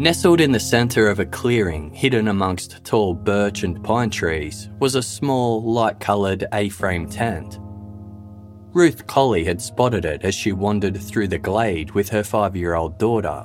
[0.00, 4.94] Nestled in the centre of a clearing hidden amongst tall birch and pine trees was
[4.94, 7.58] a small, light coloured A frame tent.
[8.72, 12.76] Ruth Colley had spotted it as she wandered through the glade with her five year
[12.76, 13.44] old daughter.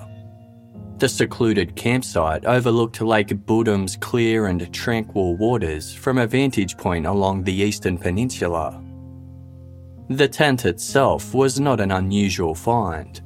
[0.99, 7.43] The secluded campsite overlooked Lake Bodom's clear and tranquil waters from a vantage point along
[7.43, 8.81] the eastern peninsula.
[10.07, 13.21] The tent itself was not an unusual find.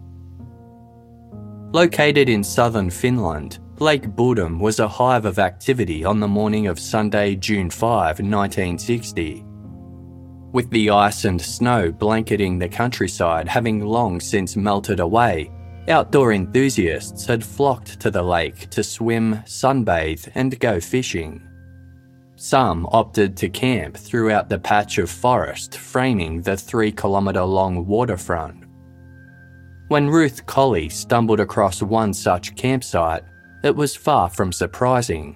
[1.71, 6.79] Located in southern Finland, Lake Bodom was a hive of activity on the morning of
[6.79, 9.45] Sunday, June 5, 1960.
[10.51, 15.51] With the ice and snow blanketing the countryside having long since melted away,
[15.87, 21.39] outdoor enthusiasts had flocked to the lake to swim, sunbathe, and go fishing.
[22.35, 28.68] Some opted to camp throughout the patch of forest framing the three kilometre long waterfront.
[29.89, 33.23] When Ruth Colley stumbled across one such campsite,
[33.63, 35.35] it was far from surprising.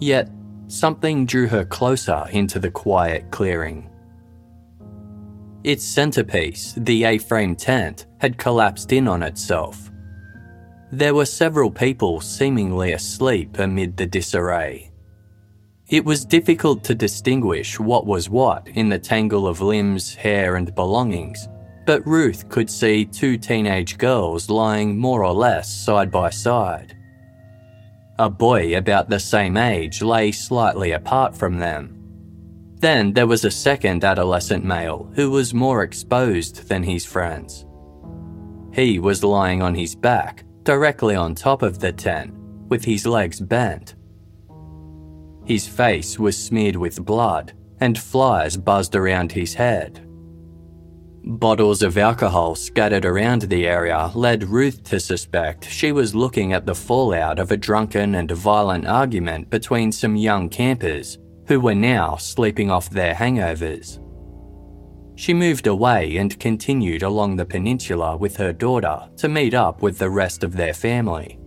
[0.00, 0.30] Yet,
[0.68, 3.90] something drew her closer into the quiet clearing.
[5.64, 9.90] Its centerpiece, the A frame tent, had collapsed in on itself.
[10.90, 14.90] There were several people seemingly asleep amid the disarray.
[15.88, 20.74] It was difficult to distinguish what was what in the tangle of limbs, hair, and
[20.74, 21.48] belongings,
[21.88, 26.94] but Ruth could see two teenage girls lying more or less side by side.
[28.18, 31.94] A boy about the same age lay slightly apart from them,
[32.74, 37.64] then there was a second adolescent male who was more exposed than his friends.
[38.74, 42.34] He was lying on his back, directly on top of the tent,
[42.68, 43.94] with his legs bent.
[45.46, 50.07] His face was smeared with blood, and flies buzzed around his head.
[51.28, 56.64] Bottles of alcohol scattered around the area led Ruth to suspect she was looking at
[56.64, 62.16] the fallout of a drunken and violent argument between some young campers who were now
[62.16, 64.02] sleeping off their hangovers.
[65.16, 69.98] She moved away and continued along the peninsula with her daughter to meet up with
[69.98, 71.38] the rest of their family.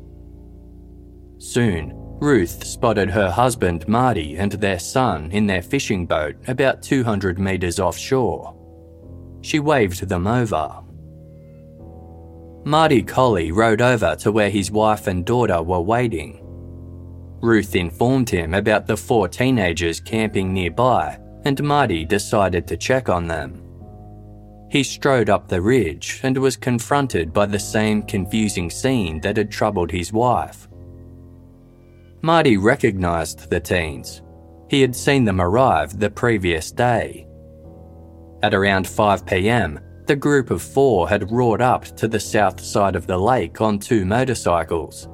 [1.39, 7.39] Soon, Ruth spotted her husband Marty and their son in their fishing boat about 200
[7.39, 8.60] metres offshore.
[9.41, 10.81] She waved them over.
[12.63, 16.41] Marty Colley rode over to where his wife and daughter were waiting
[17.41, 23.27] Ruth informed him about the four teenagers camping nearby, and Marty decided to check on
[23.27, 23.63] them.
[24.69, 29.51] He strode up the ridge and was confronted by the same confusing scene that had
[29.51, 30.69] troubled his wife.
[32.21, 34.21] Marty recognised the teens.
[34.69, 37.27] He had seen them arrive the previous day.
[38.43, 42.95] At around 5 pm, the group of four had roared up to the south side
[42.95, 45.07] of the lake on two motorcycles.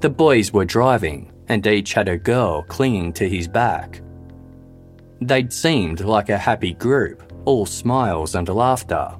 [0.00, 4.00] The boys were driving, and each had a girl clinging to his back.
[5.20, 9.16] They'd seemed like a happy group, all smiles and laughter.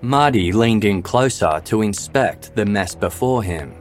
[0.00, 3.74] Marty leaned in closer to inspect the mess before him.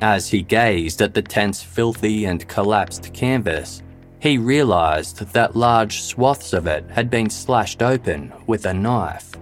[0.00, 3.82] As he gazed at the tent's filthy and collapsed canvas,
[4.20, 9.36] he realised that large swaths of it had been slashed open with a knife.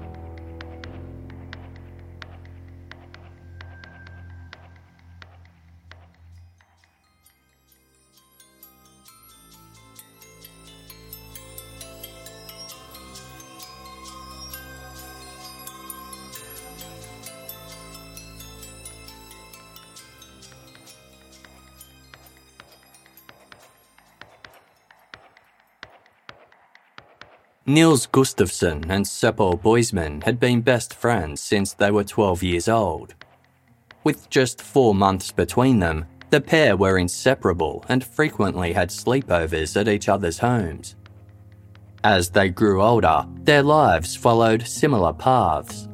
[27.68, 33.14] Nils Gustafsson and Seppo Boisman had been best friends since they were 12 years old.
[34.04, 39.88] With just four months between them, the pair were inseparable and frequently had sleepovers at
[39.88, 40.94] each other's homes.
[42.04, 45.88] As they grew older, their lives followed similar paths.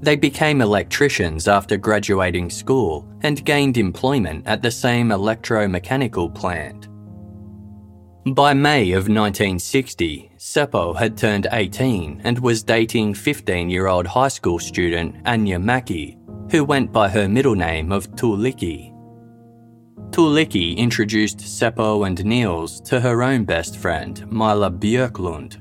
[0.00, 6.88] They became electricians after graduating school and gained employment at the same electromechanical plant.
[8.24, 14.28] By May of 1960, Seppo had turned 18 and was dating 15 year old high
[14.28, 16.16] school student Anja Mäki,
[16.52, 18.94] who went by her middle name of Tuulikki.
[20.10, 25.60] Tuulikki introduced Seppo and Nils to her own best friend, Maila Björklund.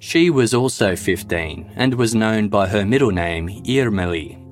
[0.00, 4.43] She was also 15 and was known by her middle name, Irmeli.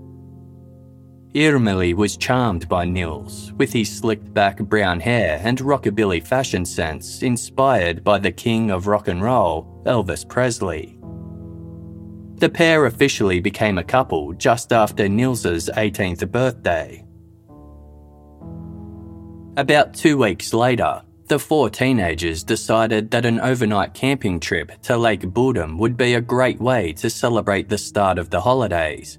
[1.34, 7.22] Irmeli was charmed by Nils, with his slicked back brown hair and rockabilly fashion sense
[7.22, 10.98] inspired by the king of rock and roll, Elvis Presley.
[12.34, 17.06] The pair officially became a couple just after Nils's 18th birthday.
[19.56, 25.22] About two weeks later, the four teenagers decided that an overnight camping trip to Lake
[25.22, 29.18] Bodom would be a great way to celebrate the start of the holidays.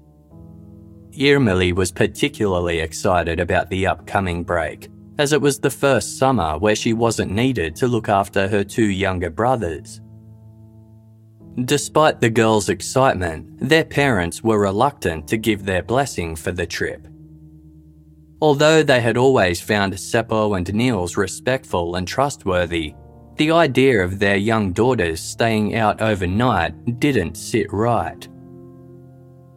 [1.18, 4.88] Irmeli was particularly excited about the upcoming break,
[5.18, 8.86] as it was the first summer where she wasn't needed to look after her two
[8.86, 10.00] younger brothers.
[11.64, 17.06] Despite the girls' excitement, their parents were reluctant to give their blessing for the trip.
[18.42, 22.94] Although they had always found Seppo and Nils respectful and trustworthy,
[23.36, 28.28] the idea of their young daughters staying out overnight didn't sit right.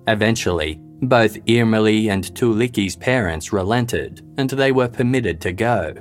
[0.07, 5.93] Eventually, both Irmeli and Tuulikki's parents relented and they were permitted to go.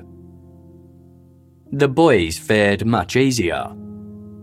[1.72, 3.75] The boys fared much easier.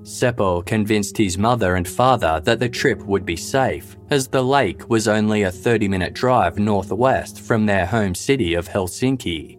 [0.03, 4.89] Seppo convinced his mother and father that the trip would be safe, as the lake
[4.89, 9.57] was only a 30 minute drive northwest from their home city of Helsinki.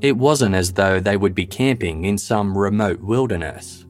[0.00, 3.81] It wasn't as though they would be camping in some remote wilderness.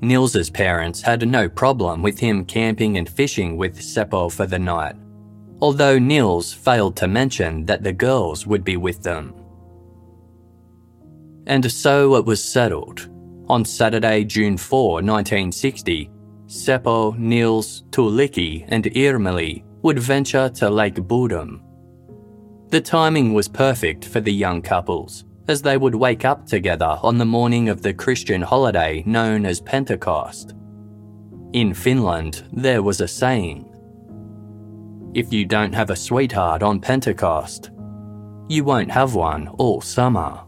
[0.00, 4.94] Nils's parents had no problem with him camping and fishing with Seppo for the night,
[5.60, 9.34] although Nils failed to mention that the girls would be with them.
[11.46, 13.08] And so it was settled.
[13.48, 16.10] On Saturday, June 4, 1960,
[16.46, 21.62] Seppo, Nils, Tuulikki, and Irmeli would venture to Lake Bodom.
[22.68, 27.18] The timing was perfect for the young couples as they would wake up together on
[27.18, 30.54] the morning of the Christian holiday known as Pentecost.
[31.52, 33.64] In Finland, there was a saying
[35.14, 37.70] If you don't have a sweetheart on Pentecost,
[38.48, 40.44] you won't have one all summer.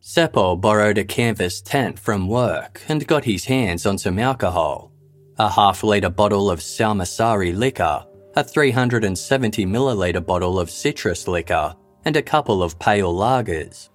[0.00, 4.92] Seppo borrowed a canvas tent from work and got his hands on some alcohol
[5.38, 11.74] a half litre bottle of Salmisaari liquor a 370 milliliter bottle of citrus liquor,
[12.04, 13.88] and a couple of pale lagers.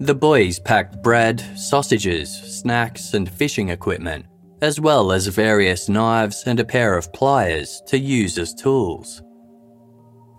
[0.00, 4.26] The boys packed bread, sausages, snacks, and fishing equipment,
[4.60, 9.22] as well as various knives and a pair of pliers to use as tools.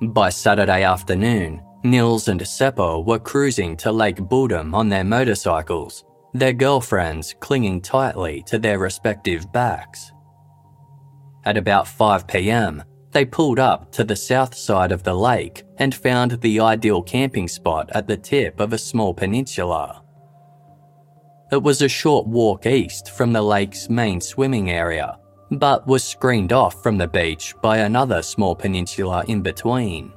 [0.02, 6.04] By Saturday afternoon, Nils and Seppo were cruising to Lake Bodom on their motorcycles,
[6.34, 10.12] their girlfriends clinging tightly to their respective backs.
[11.46, 15.94] At about 5 pm, they pulled up to the south side of the lake and
[15.94, 20.02] found the ideal camping spot at the tip of a small peninsula.
[21.52, 25.20] It was a short walk east from the lake's main swimming area,
[25.52, 30.12] but was screened off from the beach by another small peninsula in between.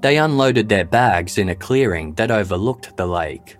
[0.00, 3.56] They unloaded their bags in a clearing that overlooked the lake.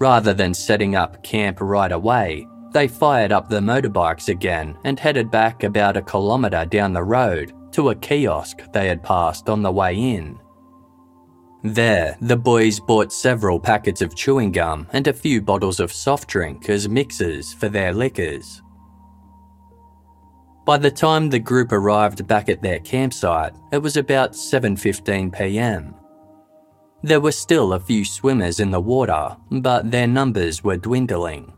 [0.00, 5.30] Rather than setting up camp right away, they fired up the motorbikes again and headed
[5.30, 9.70] back about a kilometre down the road to a kiosk they had passed on the
[9.70, 10.38] way in.
[11.62, 16.28] There, the boys bought several packets of chewing gum and a few bottles of soft
[16.28, 18.60] drink as mixers for their liquors.
[20.66, 25.94] By the time the group arrived back at their campsite, it was about 7:15 p.m.
[27.02, 31.52] There were still a few swimmers in the water, but their numbers were dwindling.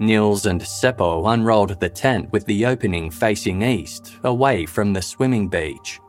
[0.00, 5.48] Nils and Seppo unrolled the tent with the opening facing east, away from the swimming
[5.48, 6.00] beach.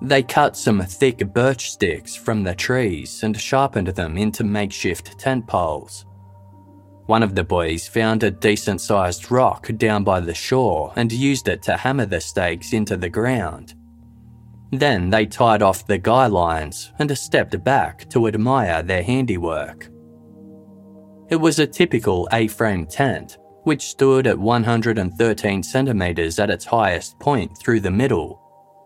[0.00, 5.46] They cut some thick birch sticks from the trees and sharpened them into makeshift tent
[5.46, 6.06] poles.
[7.06, 11.46] One of the boys found a decent sized rock down by the shore and used
[11.46, 13.74] it to hammer the stakes into the ground.
[14.72, 19.91] Then they tied off the guy lines and stepped back to admire their handiwork.
[21.28, 27.18] It was a typical A frame tent, which stood at 113 centimetres at its highest
[27.18, 28.40] point through the middle,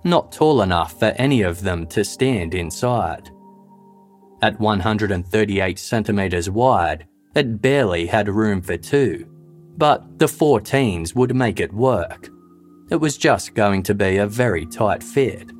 [0.04, 3.30] not tall enough for any of them to stand inside.
[4.42, 9.26] At 138 centimetres wide, it barely had room for two,
[9.76, 12.28] but the four teens would make it work.
[12.90, 15.50] It was just going to be a very tight fit.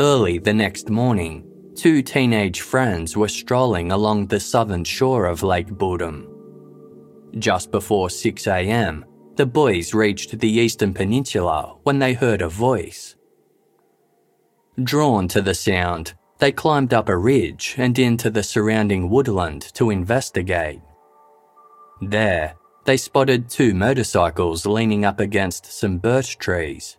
[0.00, 1.44] early the next morning,
[1.76, 6.28] two teenage friends were strolling along the southern shore of Lake Bodom.
[7.38, 9.04] Just before 6 am,
[9.36, 13.16] the boys reached the eastern peninsula when they heard a voice.
[14.82, 19.90] Drawn to the sound, they climbed up a ridge and into the surrounding woodland to
[19.90, 20.80] investigate.
[22.00, 22.54] There,
[22.84, 26.98] they spotted two motorcycles leaning up against some birch trees.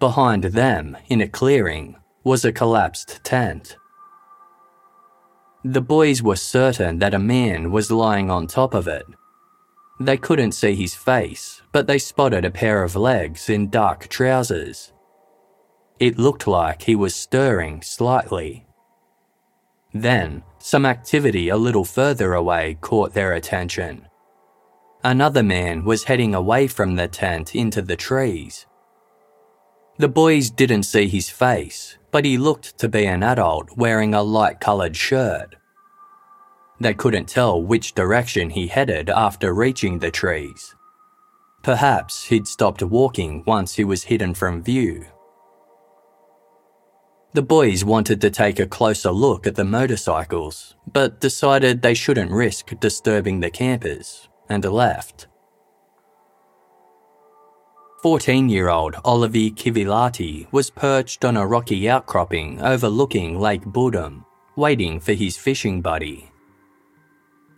[0.00, 3.76] Behind them, in a clearing, was a collapsed tent.
[5.66, 9.06] The boys were certain that a man was lying on top of it.
[9.98, 14.92] They couldn't see his face, but they spotted a pair of legs in dark trousers.
[15.98, 18.66] It looked like he was stirring slightly.
[19.94, 24.08] Then, some activity a little further away caught their attention.
[25.02, 28.66] Another man was heading away from the tent into the trees.
[29.96, 34.22] The boys didn't see his face, but he looked to be an adult wearing a
[34.22, 35.54] light coloured shirt.
[36.80, 40.74] They couldn't tell which direction he headed after reaching the trees.
[41.62, 45.06] Perhaps he'd stopped walking once he was hidden from view.
[47.32, 52.30] The boys wanted to take a closer look at the motorcycles, but decided they shouldn't
[52.30, 55.28] risk disturbing the campers, and left.
[58.04, 65.00] 14 year old Olivier Kivilati was perched on a rocky outcropping overlooking Lake Bodom, waiting
[65.00, 66.30] for his fishing buddy.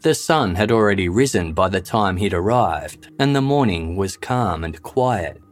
[0.03, 4.63] The sun had already risen by the time he'd arrived, and the morning was calm
[4.63, 5.43] and quiet.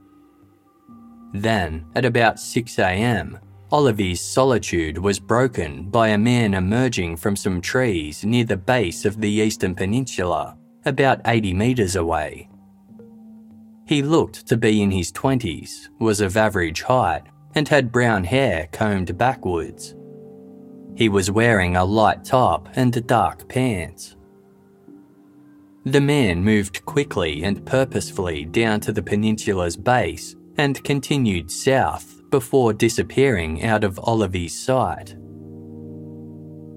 [1.32, 3.40] Then, at about 6 am,
[3.72, 9.20] Olivier's solitude was broken by a man emerging from some trees near the base of
[9.20, 12.48] the Eastern Peninsula, about 80 metres away.
[13.86, 17.24] He looked to be in his 20s, was of average height,
[17.54, 19.94] and had brown hair combed backwards.
[20.96, 24.16] He was wearing a light top and dark pants.
[25.84, 32.72] The man moved quickly and purposefully down to the peninsula's base and continued south before
[32.72, 35.14] disappearing out of Olivier's sight.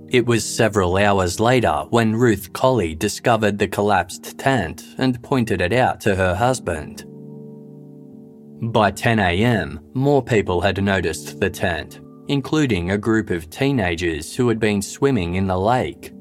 [0.09, 5.73] It was several hours later when Ruth Colley discovered the collapsed tent and pointed it
[5.73, 7.03] out to her husband.
[8.71, 11.99] By 10 am, more people had noticed the tent,
[12.29, 16.13] including a group of teenagers who had been swimming in the lake.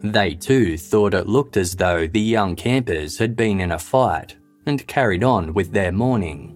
[0.00, 4.36] They too thought it looked as though the young campers had been in a fight
[4.66, 6.52] and carried on with their morning.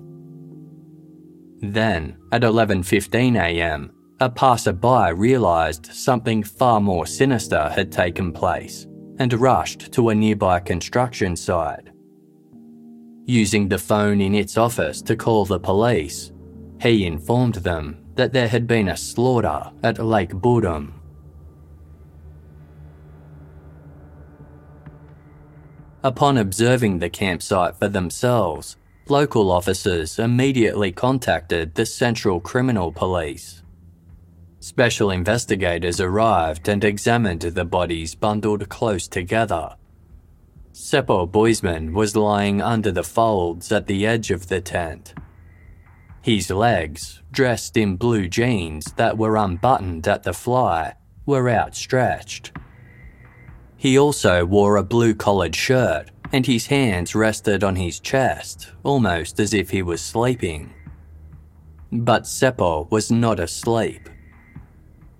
[1.60, 8.86] Then, at 11:15 a.m., a passerby realised something far more sinister had taken place
[9.18, 11.88] and rushed to a nearby construction site.
[13.26, 16.32] Using the phone in its office to call the police,
[16.80, 20.94] he informed them that there had been a slaughter at Lake Bodom.
[26.02, 28.76] Upon observing the campsite for themselves,
[29.08, 33.57] local officers immediately contacted the Central Criminal Police.
[34.68, 39.76] Special investigators arrived and examined the bodies bundled close together.
[40.74, 45.14] Seppo Boisman was lying under the folds at the edge of the tent.
[46.20, 52.52] His legs, dressed in blue jeans that were unbuttoned at the fly, were outstretched.
[53.74, 59.40] He also wore a blue collared shirt, and his hands rested on his chest, almost
[59.40, 60.74] as if he was sleeping.
[61.90, 64.10] But Seppo was not asleep.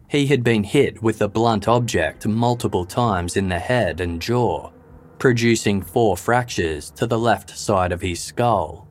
[0.09, 4.71] He had been hit with a blunt object multiple times in the head and jaw,
[5.19, 8.89] producing four fractures to the left side of his skull.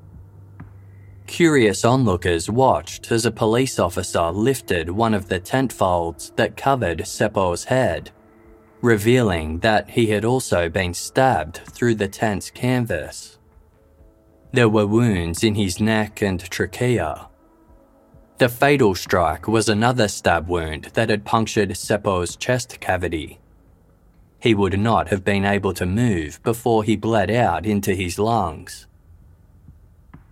[1.26, 7.08] Curious onlookers watched as a police officer lifted one of the tent folds that covered
[7.08, 8.12] Seppo's head,
[8.82, 13.40] revealing that he had also been stabbed through the tent's canvas.
[14.54, 17.28] There were wounds in his neck and trachea,
[18.38, 23.39] the fatal strike was another stab wound that had punctured Seppo's chest cavity.
[24.39, 28.86] He would not have been able to move before he bled out into his lungs.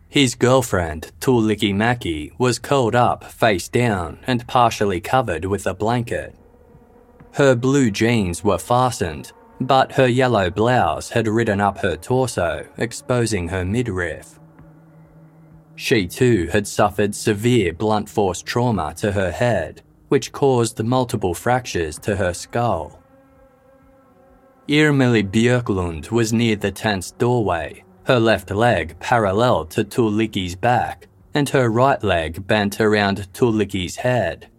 [0.07, 6.35] His girlfriend, Tuulikki Mäki, was curled up face down and partially covered with a blanket.
[7.33, 13.49] Her blue jeans were fastened, but her yellow blouse had ridden up her torso, exposing
[13.49, 14.39] her midriff.
[15.75, 21.97] She too had suffered severe blunt force trauma to her head, which caused multiple fractures
[21.99, 23.01] to her skull.
[24.67, 31.49] Irmeli Björklund was near the tent's doorway, her left leg parallel to Tuulikki's back, and
[31.49, 34.49] her right leg bent around Tuulikki's head.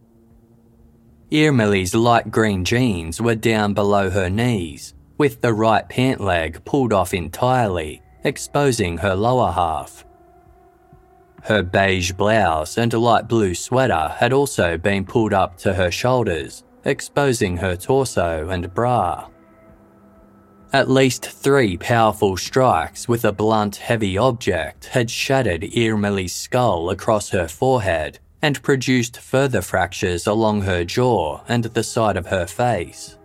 [1.32, 6.92] Irmeli's light green jeans were down below her knees, with the right pant leg pulled
[6.92, 10.05] off entirely, exposing her lower half.
[11.46, 15.92] Her beige blouse and a light blue sweater had also been pulled up to her
[15.92, 19.28] shoulders, exposing her torso and bra.
[20.72, 27.30] At least three powerful strikes with a blunt, heavy object had shattered Irmeli's skull across
[27.30, 33.18] her forehead and produced further fractures along her jaw and the side of her face.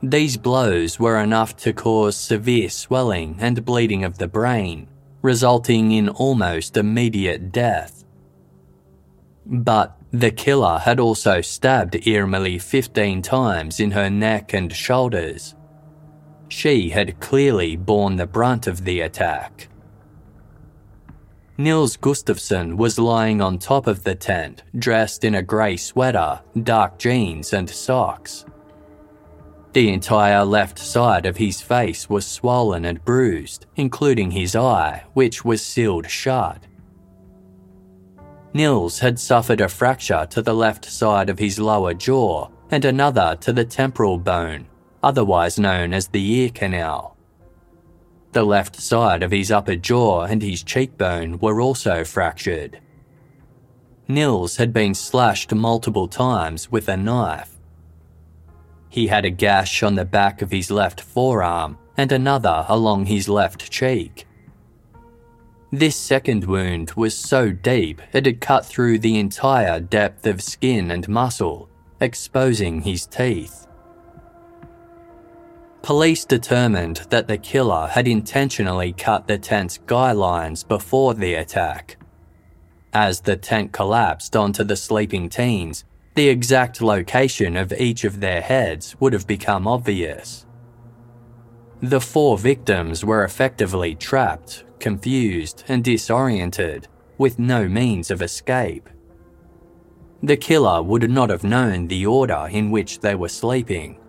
[0.00, 4.86] These blows were enough to cause severe swelling and bleeding of the brain,
[5.26, 8.04] resulting in almost immediate death.
[9.44, 15.56] But the killer had also stabbed Irmeli 15 times in her neck and shoulders.
[16.48, 19.68] She had clearly borne the brunt of the attack.
[21.58, 26.98] Nils Gustafsson was lying on top of the tent, dressed in a grey sweater, dark
[26.98, 28.44] jeans, and socks.
[29.76, 35.44] The entire left side of his face was swollen and bruised, including his eye, which
[35.44, 36.62] was sealed shut.
[38.54, 43.36] Nils had suffered a fracture to the left side of his lower jaw and another
[43.42, 44.66] to the temporal bone,
[45.02, 47.14] otherwise known as the ear canal.
[48.32, 52.80] The left side of his upper jaw and his cheekbone were also fractured.
[54.08, 57.55] Nils had been slashed multiple times with a knife.
[58.96, 63.28] He had a gash on the back of his left forearm and another along his
[63.28, 64.26] left cheek.
[65.70, 70.90] This second wound was so deep it had cut through the entire depth of skin
[70.90, 71.68] and muscle,
[72.00, 73.66] exposing his teeth.
[75.82, 81.98] Police determined that the killer had intentionally cut the tent's guy lines before the attack.
[82.94, 85.84] As the tent collapsed onto the sleeping teens,
[86.16, 90.44] the exact location of each of their heads would have become obvious.
[91.80, 96.88] The four victims were effectively trapped, confused, and disoriented,
[97.18, 98.88] with no means of escape.
[100.22, 104.00] The killer would not have known the order in which they were sleeping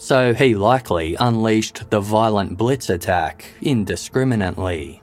[0.00, 4.99] so he likely unleashed the violent blitz attack indiscriminately.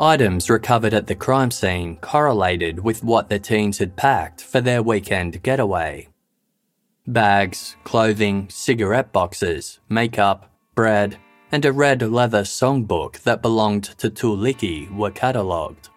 [0.00, 4.80] Items recovered at the crime scene correlated with what the teens had packed for their
[4.80, 6.08] weekend getaway.
[7.08, 11.16] Bags, clothing, cigarette boxes, makeup, bread,
[11.50, 15.88] and a red leather songbook that belonged to Tuulikki were catalogued.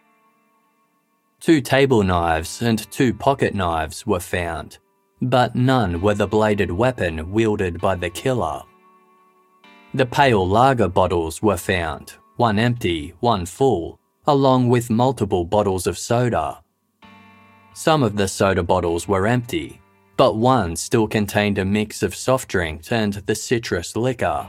[1.40, 4.80] Two table knives and two pocket knives were found,
[5.22, 8.64] but none were the bladed weapon wielded by the killer.
[9.94, 15.96] The pale lager bottles were found, one empty, one full, along with multiple bottles of
[15.96, 16.60] soda.
[17.74, 19.80] Some of the soda bottles were empty,
[20.18, 24.48] but one still contained a mix of soft drink and the citrus liquor.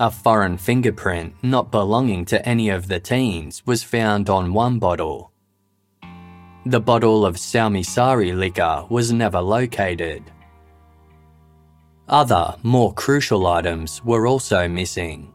[0.00, 5.34] A foreign fingerprint not belonging to any of the teens was found on one bottle,
[6.66, 10.22] the bottle of Salmisaari liquor was never located.
[12.08, 15.33] Other, more crucial items were also missing.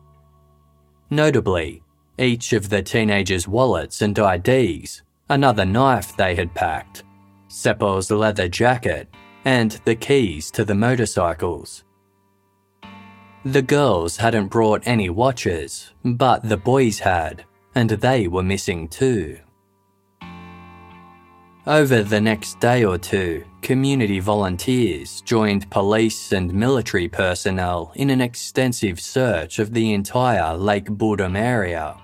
[1.09, 1.81] Notably,
[2.17, 7.03] each of the teenagers' wallets and IDs, another knife they had packed,
[7.47, 9.07] Seppo's leather jacket,
[9.45, 11.83] and the keys to the motorcycles.
[13.45, 19.39] The girls hadn't brought any watches, but the boys had, and they were missing too.
[21.65, 28.21] Over the next day or two, community volunteers joined police and military personnel in an
[28.21, 31.95] extensive search of the entire Lake Bodom area.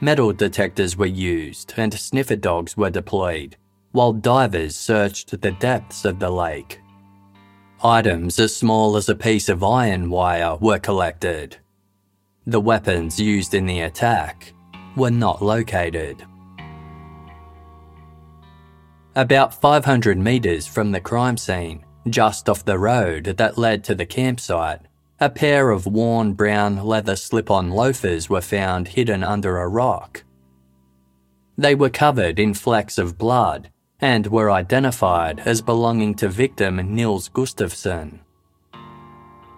[0.00, 3.56] Metal detectors were used and sniffer dogs were deployed,
[3.92, 6.80] while divers searched the depths of the lake.
[7.84, 11.56] Items as small as a piece of iron wire were collected.
[12.46, 14.52] The weapons used in the attack
[14.96, 16.24] were not located.
[19.14, 24.06] About 500 metres from the crime scene, just off the road that led to the
[24.06, 24.80] campsite,
[25.20, 30.24] a pair of worn brown leather slip on loafers were found hidden under a rock.
[31.58, 33.70] They were covered in flecks of blood
[34.00, 38.20] and were identified as belonging to victim Nils Gustafsson.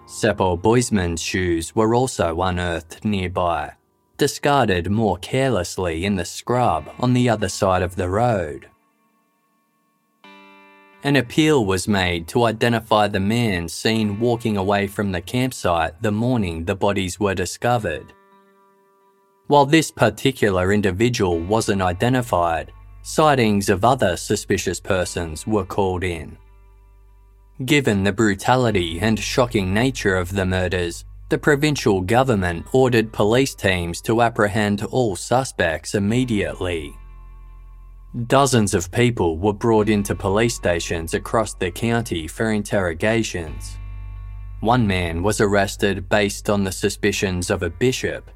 [0.05, 3.71] Seppo Boisman's shoes were also unearthed nearby,
[4.17, 8.67] discarded more carelessly in the scrub on the other side of the road.
[11.05, 16.11] An appeal was made to identify the man seen walking away from the campsite the
[16.11, 18.11] morning the bodies were discovered.
[19.45, 22.71] While this particular individual wasn't identified,
[23.03, 26.39] sightings of other suspicious persons were called in.
[27.63, 34.01] Given the brutality and shocking nature of the murders, the provincial government ordered police teams
[34.01, 36.97] to apprehend all suspects immediately.
[38.15, 43.77] Dozens of people were brought into police stations across the county for interrogations.
[44.61, 48.31] One man was arrested based on the suspicions of a bishop.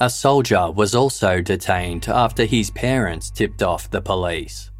[0.00, 4.70] A soldier was also detained after his parents tipped off the police.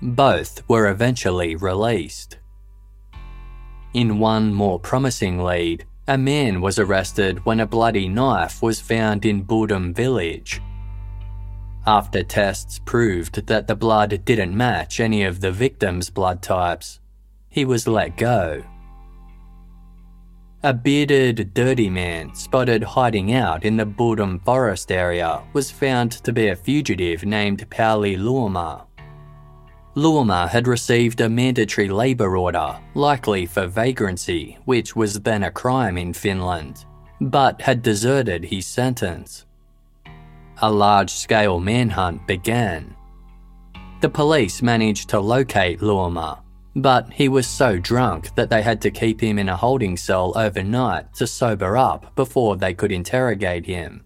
[0.00, 2.38] Both were eventually released.
[3.92, 9.26] In one more promising lead, a man was arrested when a bloody knife was found
[9.26, 10.62] in Bodom village
[11.86, 17.00] after tests proved that the blood didn't match any of the victim's blood types,
[17.48, 18.62] he was let go.
[20.62, 26.32] A bearded, dirty man spotted hiding out in the Bodom forest area was found to
[26.32, 28.86] be a fugitive named Pauli Luoma.
[29.94, 35.98] Luoma had received a mandatory labour order, likely for vagrancy, which was then a crime
[35.98, 36.86] in Finland,
[37.20, 39.43] but had deserted his sentence
[40.58, 42.94] a large scale manhunt began.
[44.00, 46.40] The police managed to locate Luoma,
[46.76, 50.32] but he was so drunk that they had to keep him in a holding cell
[50.36, 54.04] overnight to sober up before they could interrogate him.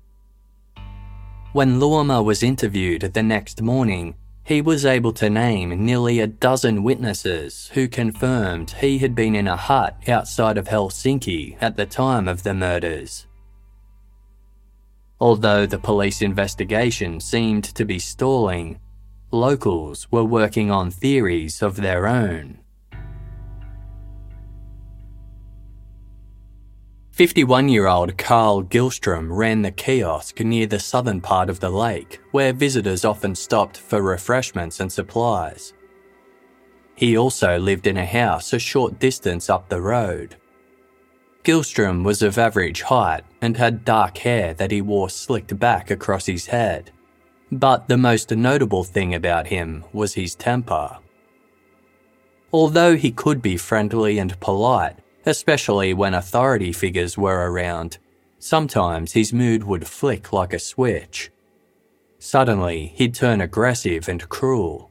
[1.53, 6.83] When Luoma was interviewed the next morning, he was able to name nearly a dozen
[6.83, 12.29] witnesses who confirmed he had been in a hut outside of Helsinki at the time
[12.29, 13.27] of the murders.
[15.20, 18.78] Although the police investigation seemed to be stalling,
[19.31, 22.59] locals were working on theories of their own.
[27.18, 32.20] 51 year old Carl Gyllström ran the kiosk near the southern part of the lake,
[32.31, 35.72] where visitors often stopped for refreshments and supplies.
[36.94, 40.37] He also lived in a house a short distance up the road.
[41.44, 46.27] Gyllström was of average height and had dark hair that he wore slicked back across
[46.27, 46.90] his head.
[47.51, 50.98] But the most notable thing about him was his temper.
[52.53, 57.98] Although he could be friendly and polite, especially when authority figures were around,
[58.38, 61.31] sometimes his mood would flick like a switch.
[62.18, 64.90] Suddenly, he'd turn aggressive and cruel.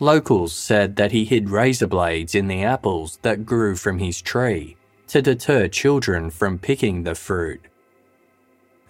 [0.00, 4.76] Locals said that he hid razor blades in the apples that grew from his tree
[5.08, 7.60] to deter children from picking the fruit.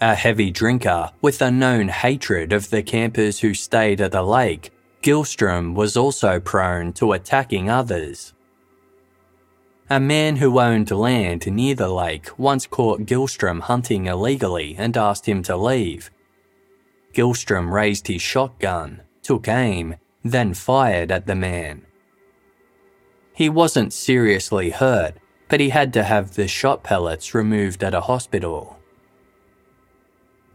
[0.00, 4.70] A heavy drinker with a known hatred of the campers who stayed at the lake,
[5.02, 8.34] Gyllström was also prone to attacking others.
[9.88, 15.26] A man who owned land near the lake once caught Gyllström hunting illegally and asked
[15.26, 16.10] him to leave.
[17.14, 21.86] Gyllström raised his shotgun, took aim, then fired at the man.
[23.32, 25.14] He wasn't seriously hurt,
[25.48, 28.78] but he had to have the shot pellets removed at a hospital.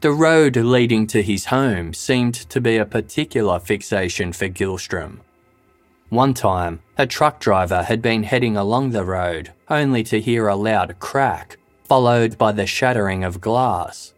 [0.01, 5.19] The road leading to his home seemed to be a particular fixation for Gyllström.
[6.09, 10.55] One time, a truck driver had been heading along the road only to hear a
[10.55, 14.15] loud crack, followed by the shattering of glass.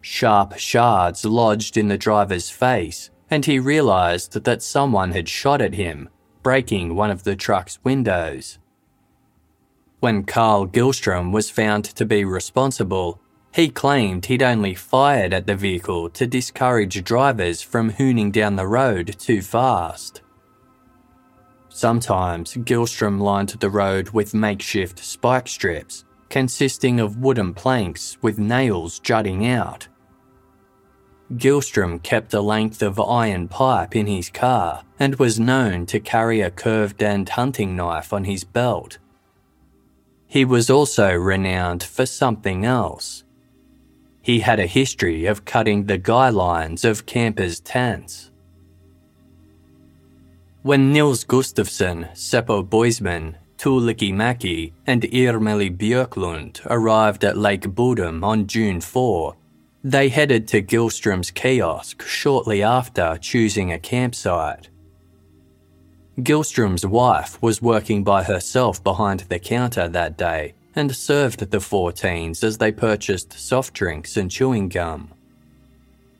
[0.00, 5.74] Sharp shards lodged in the driver's face, and he realised that someone had shot at
[5.74, 6.08] him,
[6.44, 8.59] breaking one of the truck's windows.
[10.00, 13.20] When Carl Gyllström was found to be responsible,
[13.52, 18.66] he claimed he'd only fired at the vehicle to discourage drivers from hooning down the
[18.66, 20.22] road too fast.
[21.68, 29.00] Sometimes Gyllström lined the road with makeshift spike strips, consisting of wooden planks with nails
[29.00, 29.86] jutting out.
[31.30, 36.40] Gyllström kept a length of iron pipe in his car and was known to carry
[36.40, 38.98] a curved end hunting knife on his belt
[40.30, 43.24] he was also renowned for something else.
[44.22, 48.30] He had a history of cutting the guy lines of campers' tents.
[50.62, 58.46] When Nils Gustafsson, Seppo Boisman, Tuulikki Mäki, and Irmeli Björklund arrived at Lake Bodom on
[58.46, 59.34] June 4,
[59.82, 64.69] they headed to Gyllström's kiosk shortly after choosing a campsite.
[66.20, 71.92] Gyllström's wife was working by herself behind the counter that day and served the four
[71.92, 75.12] teens as they purchased soft drinks and chewing gum.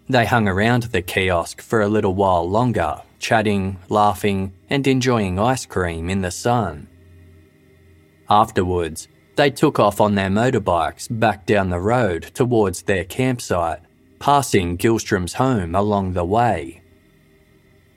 [0.09, 5.67] They hung around the kiosk for a little while longer, chatting, laughing, and enjoying ice
[5.67, 6.89] cream in the sun.
[8.29, 13.81] Afterwards, they took off on their motorbikes back down the road towards their campsite,
[14.19, 16.80] passing Gyllström's home along the way.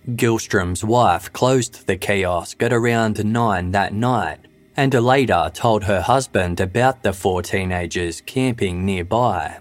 [0.10, 4.40] Gyllström's wife closed the kiosk at around 9 that night
[4.76, 9.60] and later told her husband about the four teenagers camping nearby.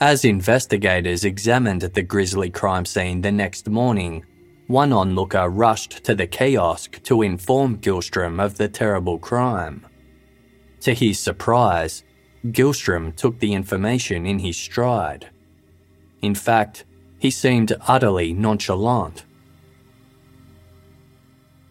[0.00, 4.24] As investigators examined the grisly crime scene the next morning,
[4.66, 9.86] one onlooker rushed to the kiosk to inform Gyllström of the terrible crime.
[10.80, 12.02] To his surprise,
[12.46, 15.28] Gyllström took the information in his stride.
[16.22, 16.84] In fact,
[17.20, 19.24] he seemed utterly nonchalant.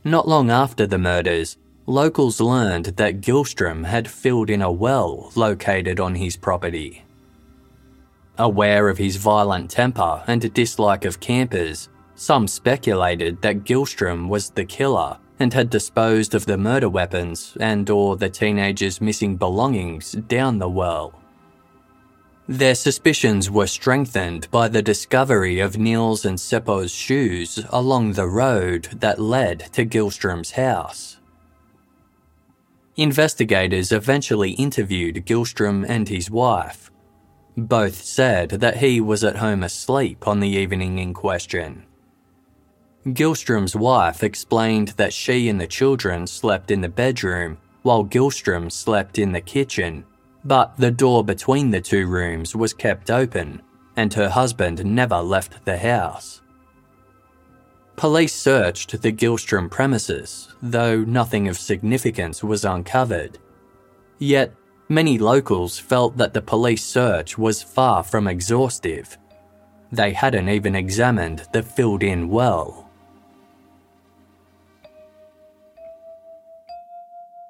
[0.04, 6.00] Not long after the murders, locals learned that Gyllström had filled in a well located
[6.00, 7.04] on his property.
[8.38, 14.66] Aware of his violent temper and dislike of campers, some speculated that Gyllström was the
[14.66, 20.60] killer and had disposed of the murder weapons and or the teenagers' missing belongings down
[20.60, 21.19] the well.
[22.50, 28.86] Their suspicions were strengthened by the discovery of Nils and Seppo's shoes along the road
[28.92, 31.20] that led to Gyllström's house.
[32.96, 36.90] Investigators eventually interviewed Gyllström and his wife.
[37.56, 41.86] Both said that he was at home asleep on the evening in question.
[43.06, 49.20] Gyllström's wife explained that she and the children slept in the bedroom while Gyllström slept
[49.20, 50.04] in the kitchen
[50.44, 53.62] but the door between the two rooms was kept open,
[53.96, 56.42] and her husband never left the house.
[57.96, 63.38] Police searched the Gyllström premises, though nothing of significance was uncovered.
[64.20, 64.54] Yet,
[64.88, 69.18] many locals felt that the police search was far from exhaustive.
[69.92, 72.89] They hadn't even examined the filled in well.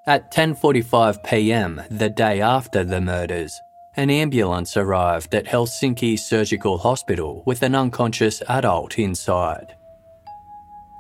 [0.09, 1.83] At 10:45 p.m.
[1.91, 3.61] the day after the murders,
[3.95, 9.75] an ambulance arrived at Helsinki Surgical Hospital with an unconscious adult inside.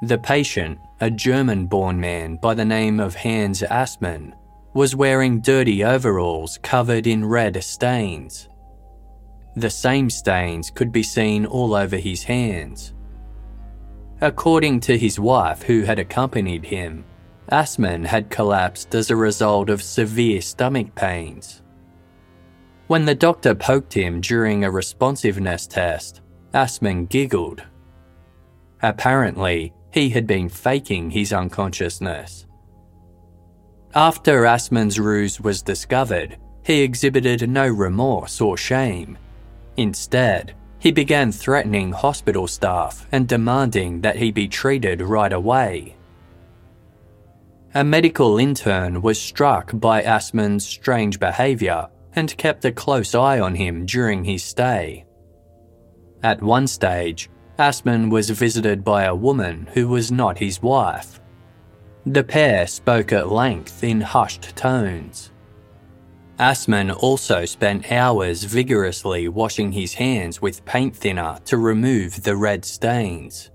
[0.03, 4.35] The patient, a German-born man by the name of Hans Assmann,
[4.75, 8.47] was wearing dirty overalls covered in red stains.
[9.55, 12.93] The same stains could be seen all over his hands.
[14.21, 17.05] According to his wife, who had accompanied him,
[17.51, 21.61] Assmann had collapsed as a result of severe stomach pains.
[22.87, 26.21] When the doctor poked him during a responsiveness test,
[26.53, 27.63] Assmann giggled.
[28.81, 32.45] Apparently, he had been faking his unconsciousness.
[33.95, 39.17] After Assmann's ruse was discovered, he exhibited no remorse or shame.
[39.77, 45.95] Instead, he began threatening hospital staff and demanding that he be treated right away.
[47.75, 53.53] A medical intern was struck by Assmann's strange behaviour and kept a close eye on
[53.53, 55.05] him during his stay.
[56.23, 57.29] At one stage,
[57.59, 61.19] Assmann was visited by a woman who was not his wife.
[62.07, 65.31] The pair spoke at length in hushed tones.
[66.39, 72.65] Assmann also spent hours vigorously washing his hands with paint thinner to remove the red
[72.65, 73.51] stains.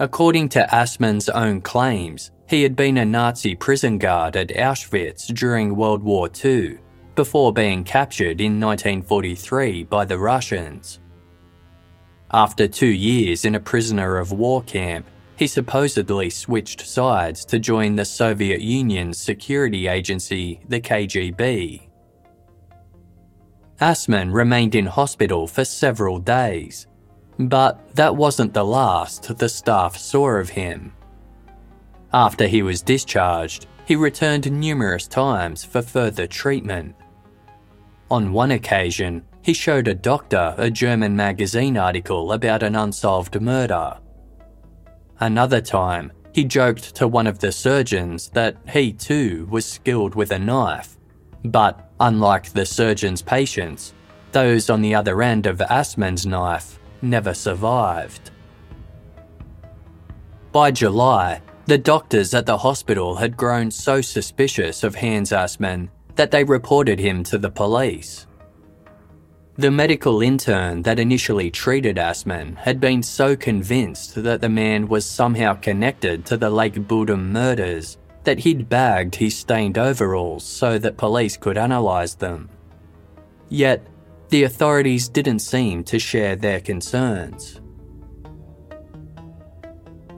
[0.00, 5.74] According to Assmann's own claims, he had been a Nazi prison guard at Auschwitz during
[5.74, 6.78] World War II,
[7.16, 11.00] before being captured in 1943 by the Russians.
[12.32, 15.06] After two years in a prisoner of war camp,
[15.36, 21.88] he supposedly switched sides to join the Soviet Union's security agency, the KGB.
[23.80, 26.87] Assmann remained in hospital for several days,
[27.38, 30.92] but that wasn't the last the staff saw of him.
[32.12, 36.96] After he was discharged, he returned numerous times for further treatment.
[38.10, 43.98] On one occasion, he showed a doctor a German magazine article about an unsolved murder.
[45.20, 50.32] Another time, he joked to one of the surgeons that he too was skilled with
[50.32, 50.96] a knife.
[51.44, 53.92] But unlike the surgeon's patients,
[54.32, 58.30] those on the other end of Assmann's knife never survived.
[60.52, 66.30] By July, the doctors at the hospital had grown so suspicious of Hans Assmann that
[66.30, 68.26] they reported him to the police.
[69.56, 75.04] The medical intern that initially treated Assmann had been so convinced that the man was
[75.04, 80.96] somehow connected to the Lake Bodom murders that he'd bagged his stained overalls so that
[80.96, 82.48] police could analyse them.
[83.48, 83.86] Yet,
[84.28, 87.60] the authorities didn't seem to share their concerns.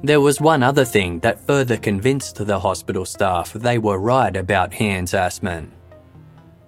[0.02, 4.74] There was one other thing that further convinced the hospital staff they were right about
[4.74, 5.70] Hans Assmann.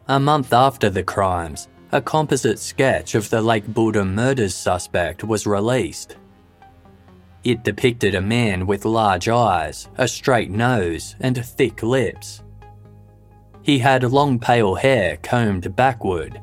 [0.08, 5.46] A month after the crimes, a composite sketch of the Lake Bodom murders suspect was
[5.46, 6.16] released.
[7.44, 12.42] It depicted a man with large eyes, a straight nose, and thick lips.
[13.62, 16.40] He had long pale hair combed backward.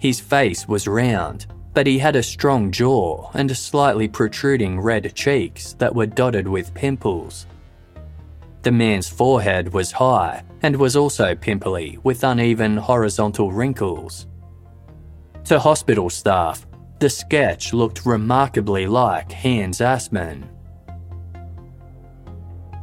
[0.00, 5.74] His face was round, but he had a strong jaw and slightly protruding red cheeks
[5.74, 7.46] that were dotted with pimples.
[8.62, 14.26] The man's forehead was high and was also pimply with uneven horizontal wrinkles.
[15.44, 16.66] To hospital staff,
[16.98, 20.48] the sketch looked remarkably like Hans Assmann.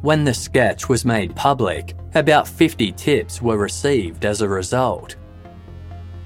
[0.02, 5.16] When the sketch was made public, about 50 tips were received as a result.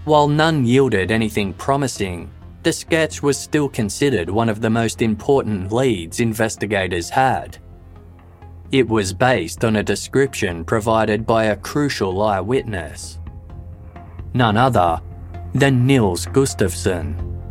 [0.05, 2.31] While none yielded anything promising,
[2.65, 7.59] the sketch was still considered one of the most important leads investigators had.
[8.73, 13.21] It was based on a description provided by a crucial eyewitness.
[14.35, 15.01] None other
[15.55, 17.42] than Nils Gustafsson.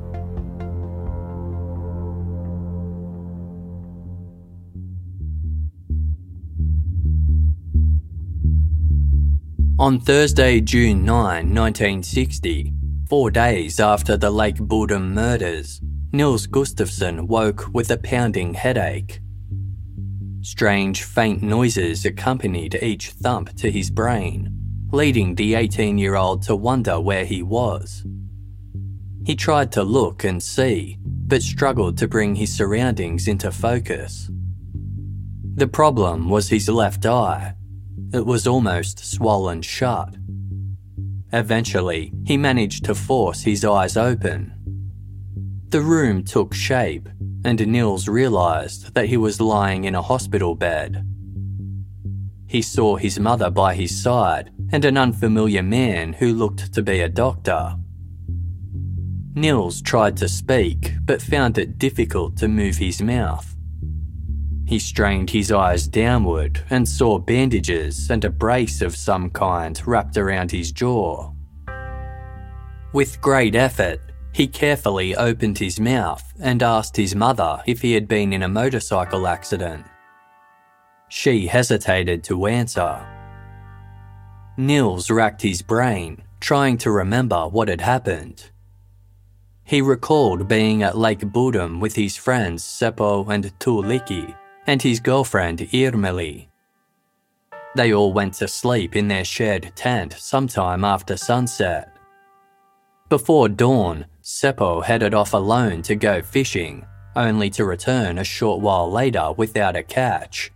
[9.80, 12.74] On Thursday, June 9, 1960,
[13.10, 15.82] four days after the Lake Bodom murders,
[16.12, 19.22] Nils Gustafsson woke with a pounding headache.
[20.42, 24.52] Strange, faint noises accompanied each thump to his brain,
[24.92, 28.06] leading the 18 year old to wonder where he was.
[29.26, 34.30] He tried to look and see, but struggled to bring his surroundings into focus.
[35.56, 37.56] The problem was his left eye.
[38.14, 40.16] It was almost swollen shut.
[41.32, 44.54] Eventually, he managed to force his eyes open.
[45.70, 47.08] The room took shape,
[47.46, 51.08] and Nils realised that he was lying in a hospital bed.
[52.48, 57.00] He saw his mother by his side and an unfamiliar man who looked to be
[57.00, 57.78] a doctor.
[59.34, 63.51] Nils tried to speak, but found it difficult to move his mouth.
[64.72, 70.16] He strained his eyes downward and saw bandages and a brace of some kind wrapped
[70.16, 71.34] around his jaw.
[72.94, 74.00] With great effort,
[74.32, 78.48] he carefully opened his mouth and asked his mother if he had been in a
[78.48, 79.86] motorcycle accident.
[81.10, 83.06] She hesitated to answer.
[84.56, 88.52] Nils racked his brain, trying to remember what had happened.
[89.66, 94.34] He recalled being at Lake Bodom with his friends Seppo and Tuulikki
[94.68, 96.48] and his girlfriend Irmeli.
[97.76, 101.96] They all went to sleep in their shared tent sometime after sunset.
[103.10, 108.90] Before dawn, Seppo headed off alone to go fishing, only to return a short while
[108.92, 110.52] later without a catch.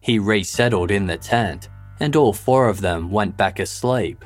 [0.00, 1.68] He resettled in the tent,
[1.98, 4.24] and all four of them went back asleep.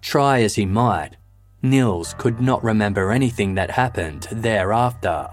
[0.00, 1.16] Try as he might,
[1.62, 5.28] Nils could not remember anything that happened thereafter.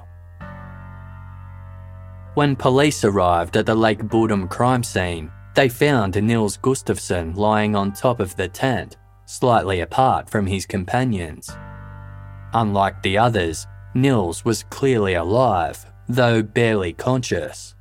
[2.35, 7.93] When police arrived at the Lake Bodom crime scene, they found Nils Gustafsson lying on
[7.93, 11.49] top of the tent, slightly apart from his companions.
[12.53, 17.73] Unlike the others, Nils was clearly alive, though barely conscious.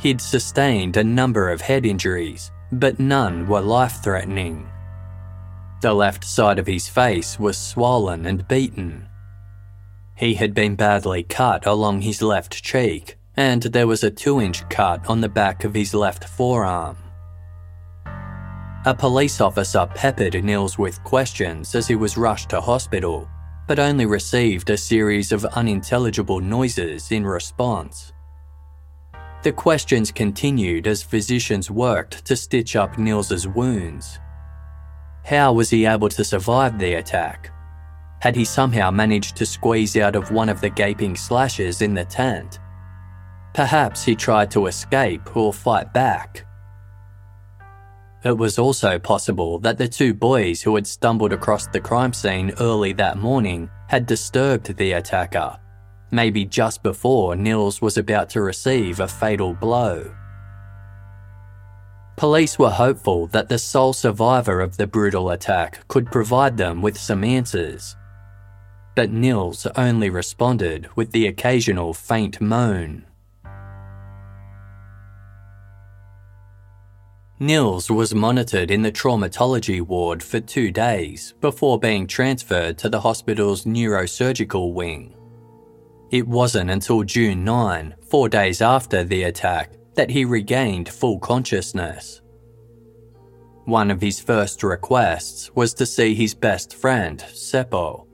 [0.00, 4.68] He'd sustained a number of head injuries, but none were life threatening.
[5.80, 9.07] The left side of his face was swollen and beaten,
[10.18, 14.68] he had been badly cut along his left cheek, and there was a 2 inch
[14.68, 16.96] cut on the back of his left forearm.
[18.84, 23.28] A police officer peppered Nils with questions as he was rushed to hospital,
[23.68, 28.12] but only received a series of unintelligible noises in response.
[29.44, 34.18] The questions continued as physicians worked to stitch up Nils's wounds.
[35.24, 37.52] How was he able to survive the attack?
[38.20, 42.04] Had he somehow managed to squeeze out of one of the gaping slashes in the
[42.04, 42.58] tent?
[43.54, 46.44] Perhaps he tried to escape or fight back.
[48.24, 52.52] It was also possible that the two boys who had stumbled across the crime scene
[52.58, 55.56] early that morning had disturbed the attacker,
[56.10, 60.12] maybe just before Nils was about to receive a fatal blow.
[62.16, 66.98] Police were hopeful that the sole survivor of the brutal attack could provide them with
[66.98, 67.94] some answers
[68.98, 73.06] but Nils only responded with the occasional faint moan.
[77.38, 82.98] Nils was monitored in the traumatology ward for two days before being transferred to the
[82.98, 85.14] hospital's neurosurgical wing.
[86.10, 92.20] It wasn't until June 9, four days after the attack, that he regained full consciousness.
[93.64, 98.07] One of his first requests was to see his best friend, Seppo.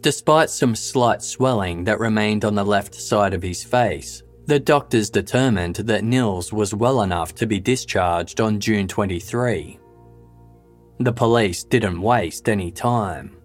[0.00, 5.10] Despite some slight swelling that remained on the left side of his face, the doctors
[5.10, 9.78] determined that Nils was well enough to be discharged on June 23.
[11.00, 13.36] The police didn't waste any time.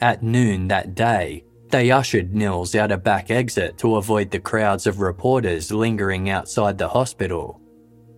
[0.00, 4.86] At noon that day, they ushered Nils out a back exit to avoid the crowds
[4.86, 7.60] of reporters lingering outside the hospital.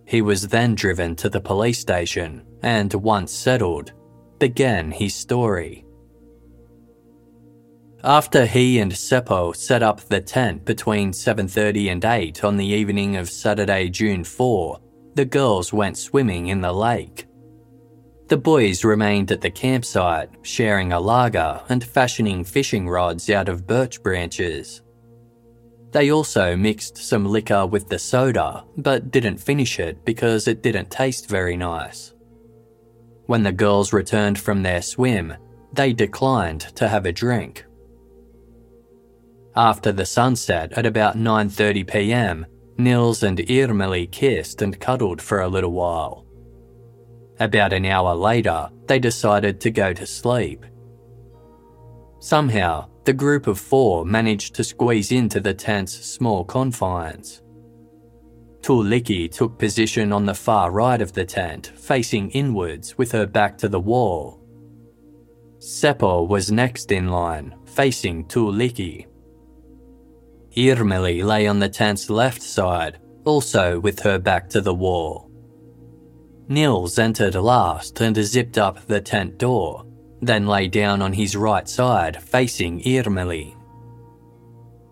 [0.05, 3.93] He was then driven to the police station and, once settled,
[4.37, 5.86] began his story.
[8.07, 13.17] After he and Seppo set up the tent between 7:30 and 8 on the evening
[13.17, 14.79] of Saturday, June 4,
[15.15, 17.25] the girls went swimming in the lake.
[18.29, 23.67] The boys remained at the campsite, sharing a lager and fashioning fishing rods out of
[23.67, 24.81] birch branches.
[25.91, 30.89] They also mixed some liquor with the soda, but didn't finish it because it didn't
[30.89, 32.13] taste very nice.
[33.25, 35.33] When the girls returned from their swim,
[35.73, 37.66] they declined to have a drink.
[39.57, 42.45] After the sunset at about 9:30 p.m.,
[42.77, 46.27] Nils and Irmeli kissed and cuddled for a little while.
[47.39, 50.63] About an hour later, they decided to go to sleep.
[52.19, 57.41] Somehow, the group of four managed to squeeze into the tent's small confines.
[58.61, 63.57] Tuulikki took position on the far right of the tent, facing inwards with her back
[63.57, 64.39] to the wall.
[65.57, 69.07] Seppo was next in line, facing Tuulikki.
[70.57, 75.29] Irmeli lay on the tent's left side, also with her back to the wall.
[76.47, 79.85] Nils entered last and zipped up the tent door,
[80.21, 83.55] then lay down on his right side facing Irmeli.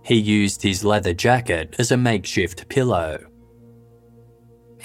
[0.03, 3.25] He used his leather jacket as a makeshift pillow.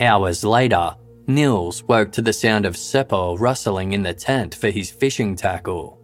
[0.01, 0.95] Hours later,
[1.26, 5.99] Nils woke to the sound of Seppo rustling in the tent for his fishing tackle.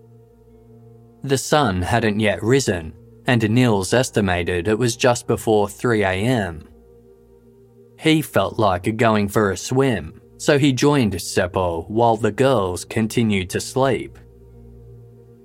[1.22, 2.92] The sun hadn't yet risen,
[3.26, 6.68] and Nils estimated it was just before 3 am.
[7.98, 13.50] He felt like going for a swim, so he joined Seppo while the girls continued
[13.50, 14.18] to sleep.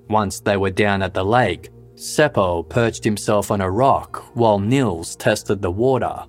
[0.09, 5.15] Once they were down at the lake, Seppo perched himself on a rock while Nils
[5.15, 6.25] tested the water.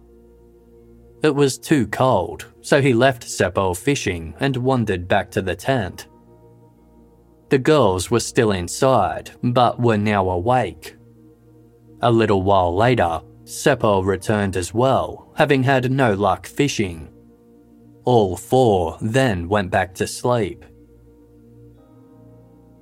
[1.23, 6.07] It was too cold, so he left Seppo fishing and wandered back to the tent.
[7.49, 10.97] The girls were still inside, but were now awake.
[12.03, 17.09] A little while later, Seppo returned as well, having had no luck fishing.
[18.05, 20.65] All four then went back to sleep.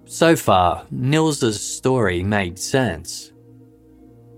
[0.06, 3.32] So far, Nils's story made sense.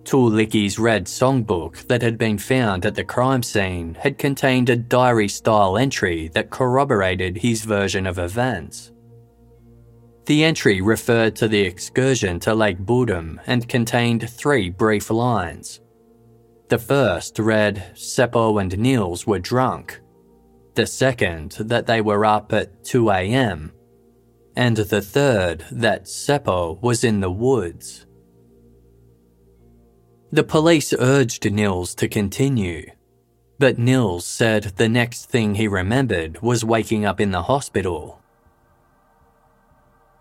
[0.04, 5.28] Tuulikki's red songbook that had been found at the crime scene had contained a diary
[5.28, 8.91] style entry that corroborated his version of events.
[10.26, 15.80] The entry referred to the excursion to Lake Bodom and contained three brief lines.
[16.68, 20.00] The first read Seppo and Nils were drunk.
[20.74, 23.72] The second, that they were up at 2 am.
[24.54, 28.06] And the third, that Seppo was in the woods.
[30.30, 32.90] The police urged Nils to continue,
[33.58, 38.21] but Nils said the next thing he remembered was waking up in the hospital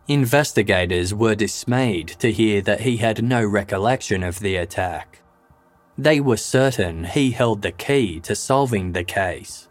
[0.07, 5.21] Investigators were dismayed to hear that he had no recollection of the attack.
[5.97, 9.69] They were certain he held the key to solving the case.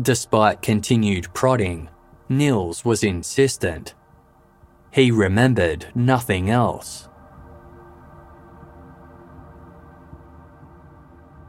[0.00, 1.88] Despite continued prodding,
[2.28, 3.94] Nils was insistent.
[4.90, 7.08] He remembered nothing else.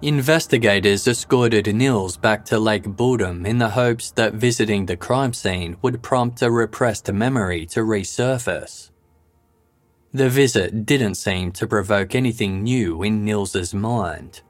[0.01, 5.77] Investigators escorted Nils back to Lake Bodom in the hopes that visiting the crime scene
[5.81, 8.91] would prompt a repressed memory to resurface.
[10.13, 14.41] The visit didn't seem to provoke anything new in Nils's mind.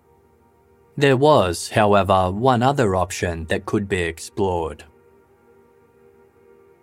[0.98, 4.84] There was, however, one other option that could be explored.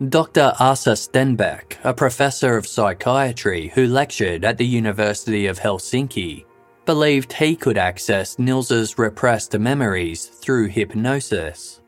[0.09, 0.53] Dr.
[0.59, 6.45] Asa Stenbeck, a professor of psychiatry who lectured at the University of Helsinki,
[6.85, 11.81] believed he could access Nils's repressed memories through hypnosis.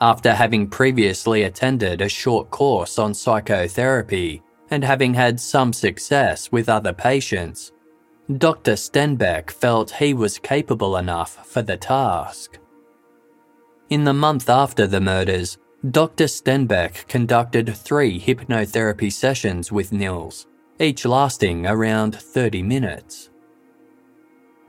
[0.00, 6.68] After having previously attended a short course on psychotherapy and having had some success with
[6.68, 7.72] other patients,
[8.36, 8.72] Dr.
[8.72, 12.58] Stenbeck felt he was capable enough for the task.
[13.88, 15.58] In the month after the murders,
[15.90, 16.24] Dr.
[16.24, 20.47] Stenbeck conducted three hypnotherapy sessions with Nils
[20.80, 23.30] each lasting around 30 minutes.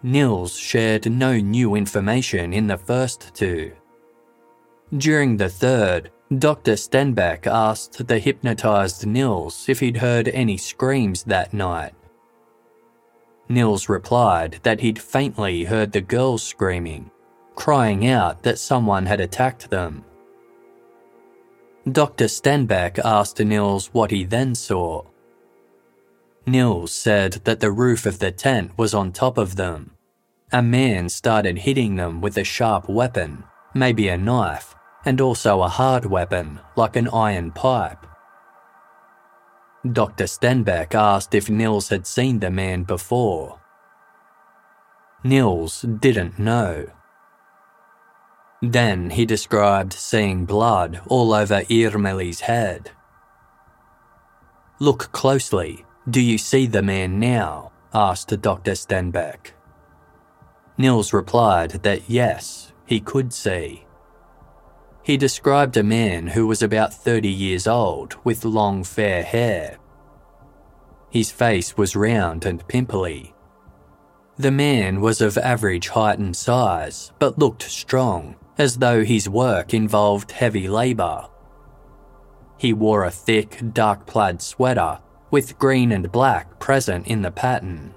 [0.02, 3.74] Nils shared no new information in the first two.
[4.98, 6.74] During the third, Dr.
[6.74, 11.94] Stenbeck asked the hypnotized Nils if he'd heard any screams that night.
[13.50, 17.10] Nils replied that he'd faintly heard the girls screaming,
[17.56, 20.06] crying out that someone had attacked them.
[21.92, 22.26] Dr.
[22.26, 25.04] Stenbeck asked Nils what he then saw.
[26.52, 29.92] Nils said that the roof of the tent was on top of them.
[30.52, 33.44] A man started hitting them with a sharp weapon,
[33.74, 34.74] maybe a knife,
[35.06, 38.06] and also a hard weapon, like an iron pipe.
[39.90, 40.26] Dr.
[40.26, 43.62] Stenbeck asked if Nils had seen the man before.
[45.24, 46.88] Nils didn't know.
[48.62, 52.92] Then he described seeing blood all over Irmeli's head.
[54.80, 55.86] Look closely.
[56.10, 57.72] Do you see the man now?
[57.94, 58.72] asked Dr.
[58.72, 59.52] Stenbeck.
[60.78, 63.86] Nils replied that yes, he could see.
[65.04, 69.78] He described a man who was about 30 years old with long fair hair.
[71.12, 73.36] His face was round and pimply.
[74.38, 79.74] The man was of average height and size, but looked strong, as though his work
[79.74, 81.28] involved heavy labour.
[82.58, 85.00] He wore a thick, dark plaid sweater
[85.32, 87.94] with green and black present in the pattern.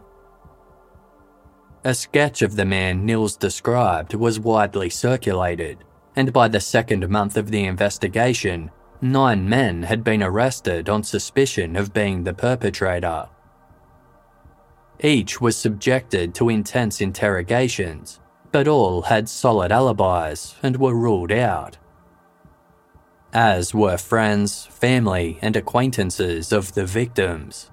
[1.85, 5.79] A sketch of the man Nils described was widely circulated,
[6.15, 8.71] and by the second month of the investigation,
[9.01, 13.29] nine men had been arrested on suspicion of being the perpetrator.
[15.01, 18.21] Each was subjected to intense interrogations,
[18.53, 21.79] but all had solid alibis and were ruled out.
[23.33, 27.71] As were friends, family, and acquaintances of the victims.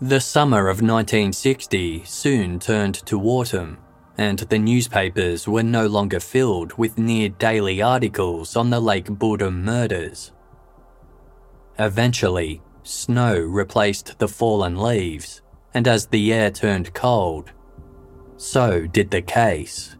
[0.00, 3.78] The summer of 1960 soon turned to autumn
[4.20, 9.64] and the newspapers were no longer filled with near daily articles on the Lake Bodom
[9.64, 10.32] murders.
[11.78, 15.40] Eventually, snow replaced the fallen leaves,
[15.72, 17.52] and as the air turned cold,
[18.36, 19.96] so did the case.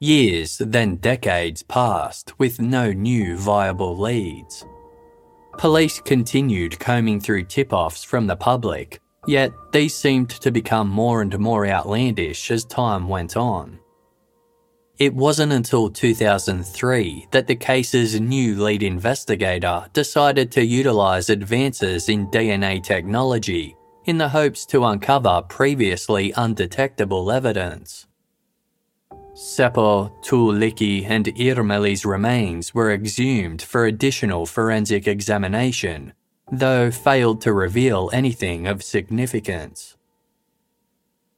[0.00, 4.64] Years, then decades passed with no new viable leads.
[5.58, 11.20] Police continued combing through tip offs from the public Yet these seemed to become more
[11.20, 13.78] and more outlandish as time went on.
[14.98, 22.28] It wasn't until 2003 that the case's new lead investigator decided to utilise advances in
[22.28, 23.76] DNA technology
[24.06, 28.07] in the hopes to uncover previously undetectable evidence.
[29.38, 36.12] Seppo, Tuulikki, and Irmeli's remains were exhumed for additional forensic examination
[36.50, 39.96] though failed to reveal anything of significance.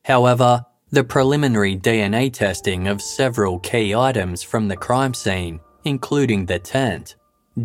[0.05, 6.59] However, the preliminary DNA testing of several key items from the crime scene, including the
[6.59, 7.17] tent,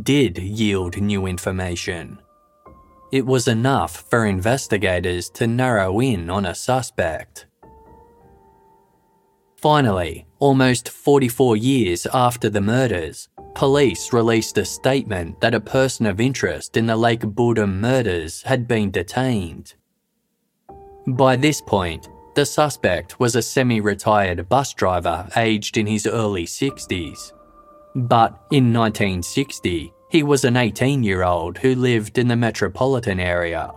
[0.03, 2.19] did yield new information.
[3.11, 7.45] It was enough for investigators to narrow in on a suspect.
[9.65, 16.21] Finally, almost 44 years after the murders, police released a statement that a person of
[16.21, 19.73] interest in the Lake Bodom murders had been detained.
[21.07, 26.45] By this point, the suspect was a semi retired bus driver aged in his early
[26.45, 27.31] 60s.
[27.95, 33.73] But in 1960, he was an 18 year old who lived in the metropolitan area.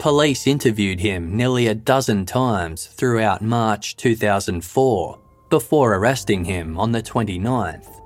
[0.00, 5.18] Police interviewed him nearly a dozen times throughout March 2004
[5.50, 8.00] before arresting him on the 29th.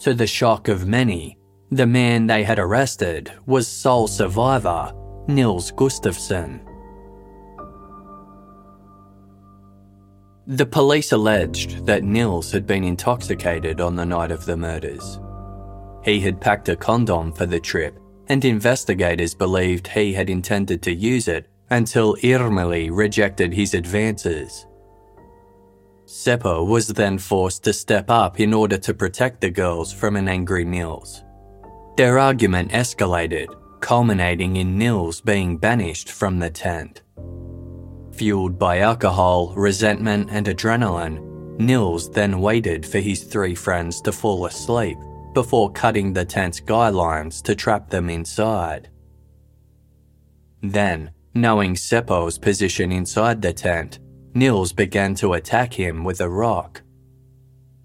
[0.00, 1.36] To the shock of many,
[1.70, 4.94] the man they had arrested was sole survivor
[5.26, 6.60] Nils Gustafsson.
[10.46, 15.20] The police alleged that Nils had been intoxicated on the night of the murders.
[16.02, 17.98] He had packed a condom for the trip,
[18.28, 24.66] and investigators believed he had intended to use it until Irmeli rejected his advances.
[26.06, 30.28] Seppo was then forced to step up in order to protect the girls from an
[30.28, 31.22] angry Nils.
[31.96, 33.48] Their argument escalated,
[33.80, 37.02] culminating in Nils being banished from the tent.
[38.12, 44.46] Fueled by alcohol, resentment, and adrenaline, Nils then waited for his three friends to fall
[44.46, 44.96] asleep
[45.32, 48.88] before cutting the tent's guy lines to trap them inside.
[50.62, 54.00] Then, knowing Seppo's position inside the tent,
[54.34, 56.82] Nils began to attack him with a rock.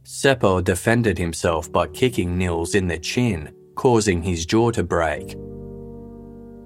[0.03, 5.35] Seppo defended himself by kicking Nils in the chin, causing his jaw to break.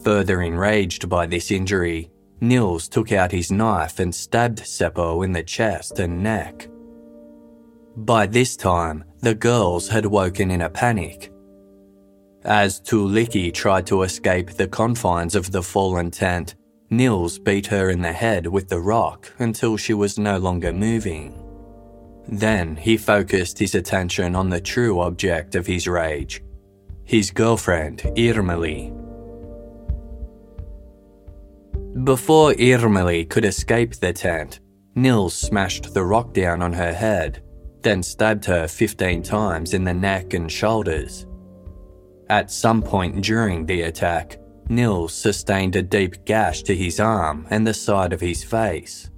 [0.04, 2.10] Further enraged by this injury,
[2.42, 6.68] Nils took out his knife and stabbed Seppo in the chest and neck.
[7.96, 11.32] By this time, the girls had woken in a panic.
[12.44, 16.56] As Tuulikki tried to escape the confines of the fallen tent,
[16.90, 21.44] Nils beat her in the head with the rock until she was no longer moving.
[22.28, 26.42] Then he focused his attention on the true object of his rage
[27.08, 28.94] his girlfriend, Irmeli.
[32.04, 34.60] Before Irmeli could escape the tent,
[34.94, 37.42] Nils smashed the rock down on her head
[37.82, 41.26] then stabbed her 15 times in the neck and shoulders.
[42.30, 47.66] At some point during the attack, Nils sustained a deep gash to his arm and
[47.66, 49.10] the side of his face.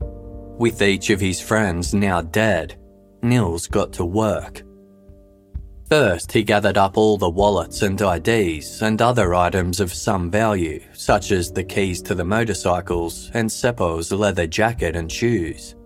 [0.00, 2.80] With each of his friends now dead,
[3.22, 4.62] Nils got to work.
[5.88, 10.82] First, he gathered up all the wallets and IDs and other items of some value,
[10.92, 15.76] such as the keys to the motorcycles and Seppo's leather jacket and shoes.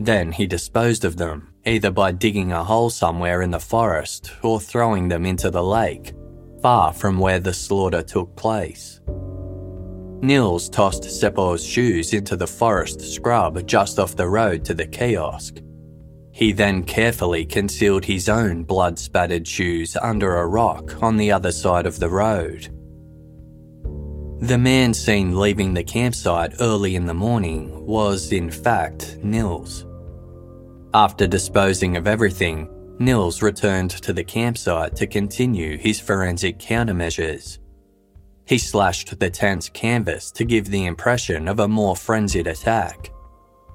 [0.00, 4.58] Then he disposed of them, either by digging a hole somewhere in the forest or
[4.58, 6.14] throwing them into the lake,
[6.62, 9.02] far from where the slaughter took place.
[10.22, 15.58] Nils tossed Seppo's shoes into the forest scrub just off the road to the kiosk.
[16.32, 21.52] He then carefully concealed his own blood spattered shoes under a rock on the other
[21.52, 22.68] side of the road.
[24.40, 29.84] The man seen leaving the campsite early in the morning was, in fact, Nils.
[30.92, 32.68] After disposing of everything,
[32.98, 37.58] Nils returned to the campsite to continue his forensic countermeasures.
[38.44, 43.12] He slashed the tent's canvas to give the impression of a more frenzied attack.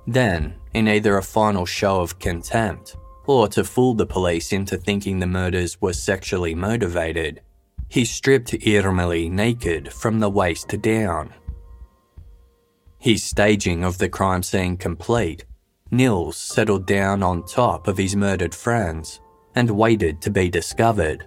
[0.05, 5.20] Then, in either a final show of contempt or to fool the police into thinking
[5.20, 7.41] the murders were sexually motivated,
[7.88, 11.34] he stripped Irmeli naked from the waist down.
[12.99, 15.45] His staging of the crime scene complete,
[15.91, 19.21] Nils settled down on top of his murdered friends
[19.53, 21.25] and waited to be discovered.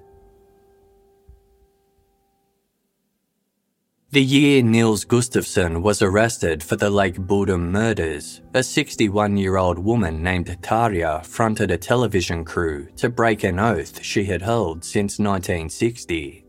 [4.10, 9.78] The year Nils Gustafsson was arrested for the Lake Bodom murders, a 61 year old
[9.78, 15.18] woman named Tarja fronted a television crew to break an oath she had held since
[15.18, 16.46] 1960.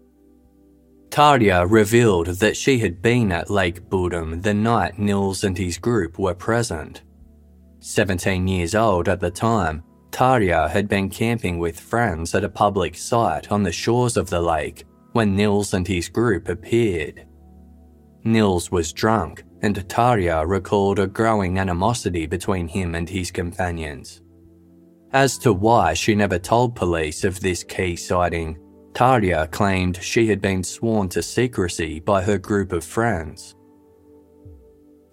[1.09, 6.17] Tarja revealed that she had been at Lake Bodom the night Nils and his group
[6.17, 7.01] were present
[7.79, 12.95] 17 years old at the time, Tarja had been camping with friends at a public
[12.95, 17.25] site on the shores of the lake when Nils and his group appeared.
[18.23, 24.21] Nils was drunk, and Tarja recalled a growing animosity between him and his companions.
[25.11, 28.57] As to why she never told police of this key sighting,
[28.91, 33.55] Tarja claimed she had been sworn to secrecy by her group of friends.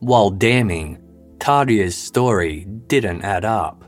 [0.01, 0.99] While damning,
[1.39, 3.85] Tarja's story didn't add up.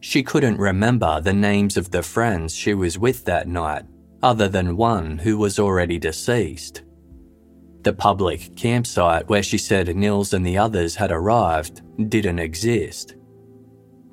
[0.00, 3.84] She couldn't remember the names of the friends she was with that night,
[4.22, 6.82] other than one who was already deceased.
[7.82, 13.14] The public campsite where she said Nils and the others had arrived didn't exist.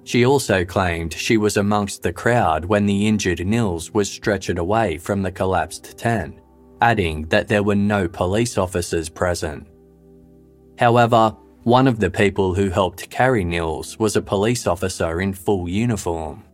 [0.03, 4.97] She also claimed she was amongst the crowd when the injured Nils was stretchered away
[4.97, 6.39] from the collapsed tent,
[6.81, 9.67] adding that there were no police officers present.
[10.79, 11.35] However,
[11.67, 16.45] one of the people who helped carry Nils was a police officer in full uniform.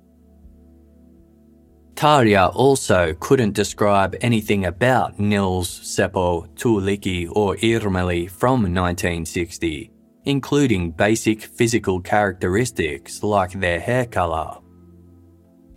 [1.94, 9.92] Tarja also couldn't describe anything about Nils, Seppo, Tuulikki, or Irmeli from 1960,
[10.24, 14.58] including basic physical characteristics like their hair colour.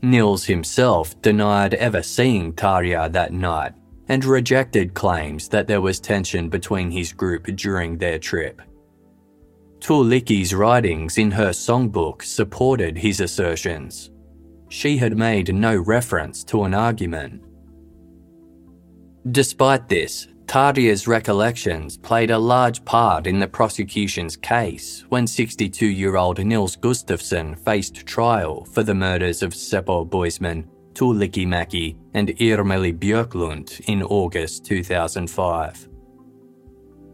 [0.01, 3.75] Nils himself denied ever seeing Tarja that night
[4.09, 8.63] and rejected claims that there was tension between his group during their trip.
[9.79, 14.11] Tuulikki's writings in her songbook supported his assertions.
[14.69, 17.43] She had made no reference to an argument.
[19.31, 26.17] Despite this, Tarja's recollections played a large part in the prosecution's case when 62 year
[26.17, 32.97] old Nils Gustafsson faced trial for the murders of Seppo Boisman, Tuulikki Mäki, and Irmeli
[32.97, 35.89] Björklund in August 2005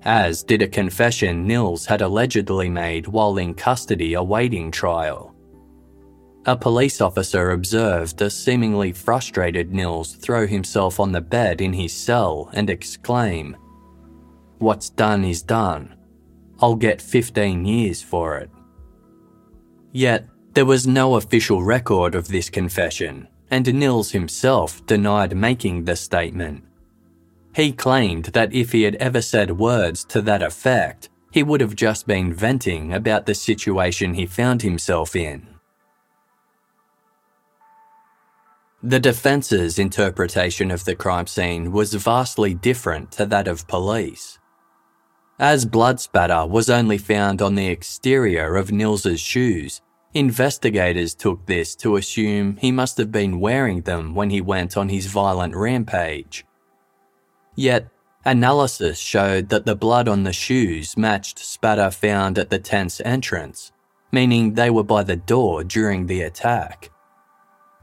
[0.05, 5.35] as did a confession Nils had allegedly made while in custody awaiting trial.
[6.47, 11.93] A police officer observed the seemingly frustrated Nils throw himself on the bed in his
[11.93, 13.57] cell and exclaim,
[14.59, 15.95] What's done is done.
[16.61, 18.51] I'll get 15 years for it.
[19.93, 25.97] Yet, There was no official record of this confession, and Nils himself denied making the
[25.97, 26.65] statement.
[27.55, 31.77] He claimed that if he had ever said words to that effect, he would have
[31.77, 35.49] just been venting about the situation he found himself in.
[38.83, 44.39] The defence's interpretation of the crime scene was vastly different to that of police.
[45.39, 49.81] As blood spatter was only found on the exterior of Nils's shoes,
[50.15, 54.91] Investigators took this to assume he must have been wearing them when he went on
[54.91, 56.45] his violent rampage.
[57.55, 57.89] Yet,
[58.25, 63.73] analysis showed that the blood on the shoes matched spatter found at the tent's entrance,
[64.11, 66.91] meaning they were by the door during the attack.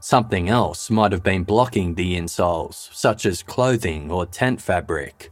[0.00, 5.30] Something else might have been blocking the insoles, such as clothing or tent fabric.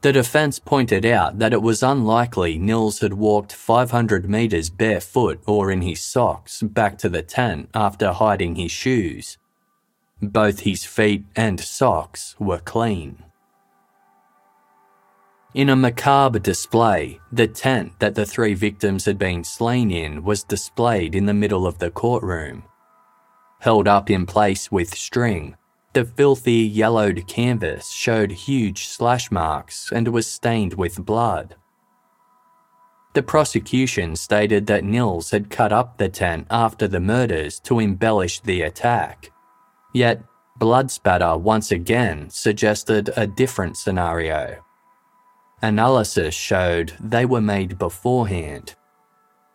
[0.00, 5.72] The defense pointed out that it was unlikely Nils had walked 500 metres barefoot or
[5.72, 9.37] in his socks back to the tent after hiding his shoes.
[10.20, 13.22] Both his feet and socks were clean.
[15.54, 20.42] In a macabre display, the tent that the three victims had been slain in was
[20.42, 22.64] displayed in the middle of the courtroom.
[23.60, 25.56] Held up in place with string,
[25.94, 31.56] the filthy, yellowed canvas showed huge slash marks and was stained with blood.
[33.14, 38.40] The prosecution stated that Nils had cut up the tent after the murders to embellish
[38.40, 39.32] the attack.
[39.92, 40.22] Yet,
[40.56, 44.62] blood spatter once again suggested a different scenario.
[45.62, 48.74] Analysis showed they were made beforehand.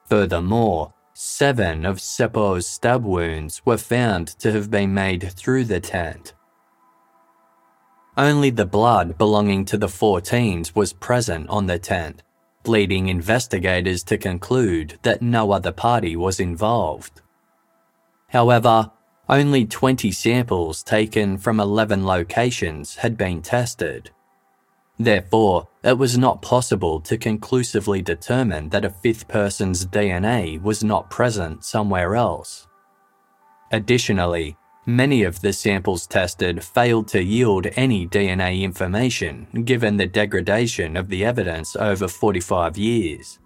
[0.05, 6.33] Furthermore, Seven of Seppo's stab wounds were found to have been made through the tent.
[8.17, 12.23] Only the blood belonging to the 14s was present on the tent,
[12.65, 17.21] leading investigators to conclude that no other party was involved.
[18.29, 18.89] However,
[19.29, 24.11] only 20 samples taken from 11 locations had been tested.
[24.99, 31.09] Therefore, it was not possible to conclusively determine that a fifth person's DNA was not
[31.09, 32.67] present somewhere else.
[33.71, 34.55] Additionally,
[34.85, 41.09] many of the samples tested failed to yield any DNA information given the degradation of
[41.09, 43.39] the evidence over 45 years.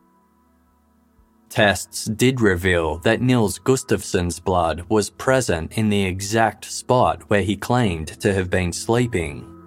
[1.50, 7.56] Tests did reveal that Nils Gustafsson's blood was present in the exact spot where he
[7.56, 9.58] claimed to have been sleeping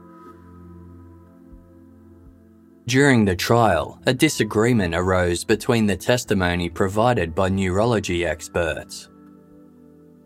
[2.91, 9.09] during the trial, a disagreement arose between the testimony provided by neurology experts.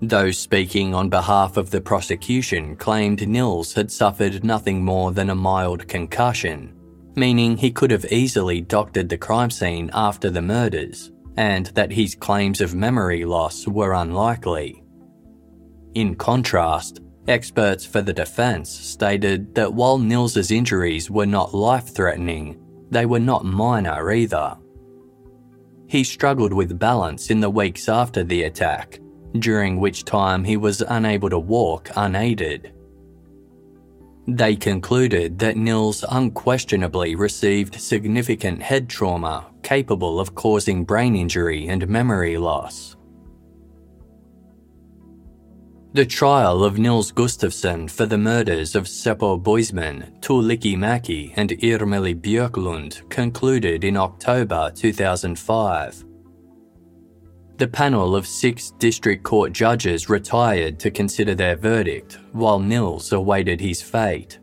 [0.01, 5.35] Those speaking on behalf of the prosecution claimed Nils had suffered nothing more than a
[5.35, 6.75] mild concussion,
[7.15, 12.15] meaning he could have easily doctored the crime scene after the murders, and that his
[12.15, 14.83] claims of memory loss were unlikely.
[15.95, 22.61] In contrast, Experts for the defense stated that while Nils's injuries were not life threatening,
[22.91, 24.59] they were not minor either.
[25.87, 29.01] He struggled with balance in the weeks after the attack,
[29.39, 32.74] during which time he was unable to walk unaided.
[34.27, 41.87] They concluded that Nils unquestionably received significant head trauma capable of causing brain injury and
[41.89, 42.97] memory loss.
[45.93, 52.21] The trial of Nils Gustafsson for the murders of Seppo Boisman, Tuulikki Mäki, and Irmeli
[52.21, 56.05] Björklund concluded in October 2005.
[57.57, 63.61] The panel of six district court judges retired to consider their verdict while Nils awaited
[63.61, 64.41] his fate.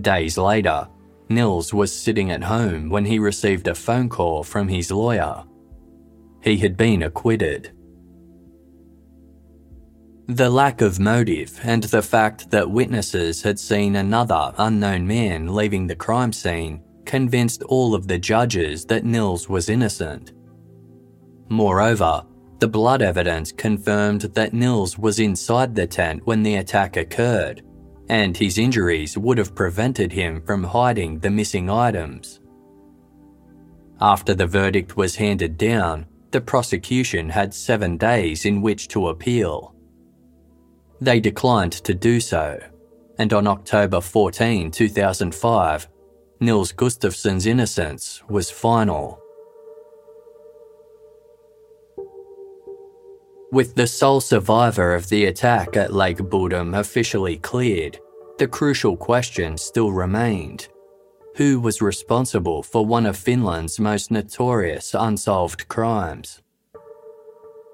[0.00, 0.88] Days later,
[1.28, 5.44] Nils was sitting at home when he received a phone call from his lawyer.
[6.42, 7.72] He had been acquitted.
[10.26, 15.86] The lack of motive and the fact that witnesses had seen another unknown man leaving
[15.86, 20.32] the crime scene convinced all of the judges that Nils was innocent.
[21.50, 22.24] Moreover,
[22.60, 27.62] the blood evidence confirmed that Nils was inside the tent when the attack occurred,
[28.08, 32.40] and his injuries would have prevented him from hiding the missing items.
[34.00, 39.74] After the verdict was handed down, the prosecution had seven days in which to appeal.
[41.00, 42.60] They declined to do so,
[43.18, 45.88] and on October 14, 2005,
[46.40, 49.19] Nils Gustafsson's innocence was final.
[53.52, 57.98] With the sole survivor of the attack at Lake Bodom officially cleared,
[58.38, 60.68] the crucial question still remained.
[61.34, 66.40] Who was responsible for one of Finland's most notorious unsolved crimes?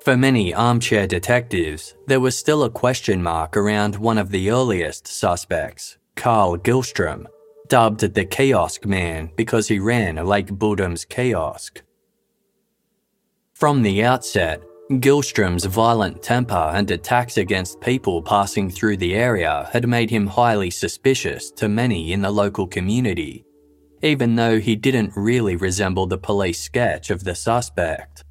[0.03, 5.07] For many armchair detectives, there was still a question mark around one of the earliest
[5.07, 7.27] suspects, Carl Gyllström,
[7.69, 11.83] dubbed the Kiosk Man because he ran Lake Bodom's kiosk.
[13.53, 19.89] From the outset, Gyllström's violent temper and attacks against people passing through the area had
[19.89, 23.45] made him highly suspicious to many in the local community,
[24.03, 28.23] even though he didn't really resemble the police sketch of the suspect.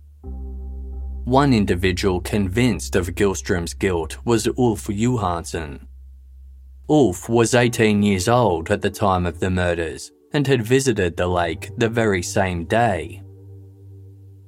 [1.25, 5.85] One individual convinced of Gyllström's guilt was Ulf Johansson.
[6.87, 11.27] Ulf was 18 years old at the time of the murders and had visited the
[11.27, 13.24] lake the very same day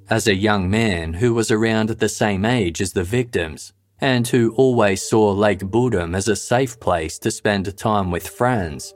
[0.10, 4.54] as a young man who was around the same age as the victims and who
[4.56, 8.94] always saw Lake Bodom as a safe place to spend time with friends,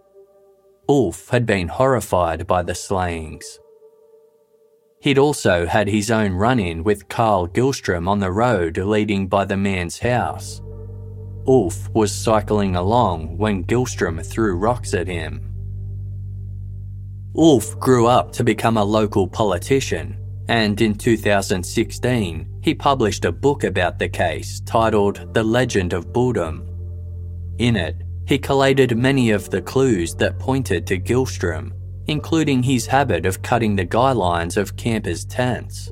[0.88, 3.60] Ulf had been horrified by the slayings.
[5.02, 9.46] He'd also had his own run in with Carl Gyllström on the road leading by
[9.46, 10.62] the man's house.
[11.48, 15.48] Ulf was cycling along when Gyllström threw rocks at him.
[17.36, 23.64] Ulf grew up to become a local politician and in 2016, he published a book
[23.64, 26.68] about the case titled The Legend of Bodom.
[27.58, 31.72] In it, he collated many of the clues that pointed to Gyllström,
[32.08, 35.92] including his habit of cutting the guy lines of campers' tents.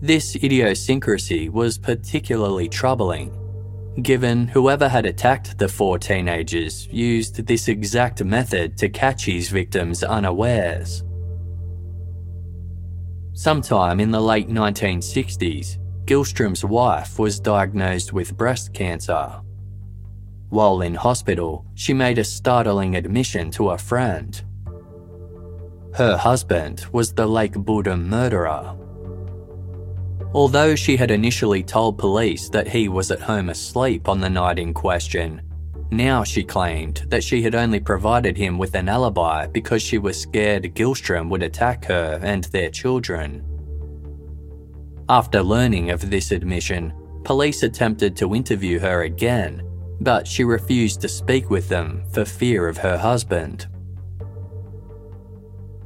[0.00, 3.36] This idiosyncrasy was particularly troubling,
[4.02, 10.04] given whoever had attacked the four teenagers used this exact method to catch his victims
[10.04, 11.02] unawares.
[13.36, 15.76] Sometime in the late 1960s,
[16.06, 19.30] Gyllström's wife was diagnosed with breast cancer.
[20.48, 24.42] While in hospital, she made a startling admission to a friend.
[25.92, 28.74] Her husband was the Lake Bodom murderer.
[30.32, 34.58] Although she had initially told police that he was at home asleep on the night
[34.58, 35.42] in question,
[35.90, 40.20] now she claimed that she had only provided him with an alibi because she was
[40.20, 43.44] scared Gyllström would attack her and their children.
[45.08, 49.62] After learning of this admission, police attempted to interview her again,
[50.00, 53.68] but she refused to speak with them for fear of her husband.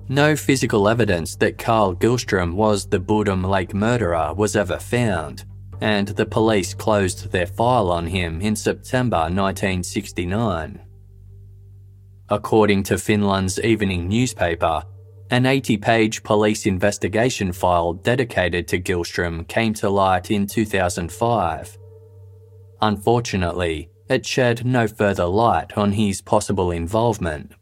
[0.08, 5.44] No physical evidence that Carl Gyllström was the Bodom Lake murderer was ever found,
[5.80, 10.80] and the police closed their file on him in September 1969.
[12.28, 14.82] According to Finland's evening newspaper,
[15.30, 21.78] an 80 page police investigation file dedicated to Gyllström came to light in 2005.
[22.82, 27.52] Unfortunately, it shed no further light on his possible involvement.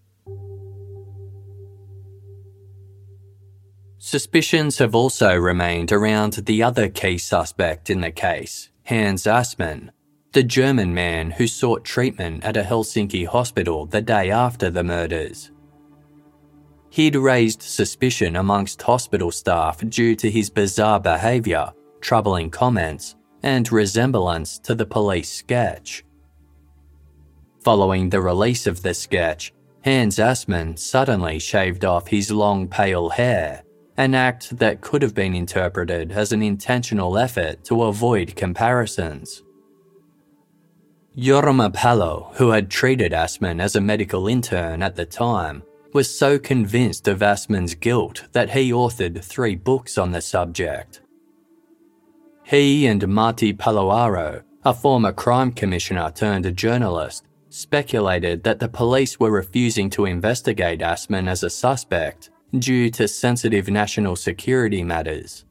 [4.00, 9.90] Suspicions have also remained around the other key suspect in the case, Hans Assmann,
[10.32, 15.50] the German man who sought treatment at a Helsinki hospital the day after the murders.
[16.90, 24.60] He'd raised suspicion amongst hospital staff due to his bizarre behaviour, troubling comments, and resemblance
[24.60, 26.04] to the police sketch.
[27.64, 29.52] Following the release of the sketch,
[29.84, 33.64] Hans Assmann suddenly shaved off his long pale hair
[33.98, 39.42] an act that could have been interpreted as an intentional effort to avoid comparisons.
[41.16, 46.38] Jorma Palo, who had treated Assmann as a medical intern at the time, was so
[46.38, 51.00] convinced of Assmann's guilt that he authored three books on the subject.
[52.44, 59.32] He and Martti Paloaro, a former crime commissioner turned journalist, speculated that the police were
[59.32, 65.44] refusing to investigate Assmann as a suspect due to sensitive national security matters.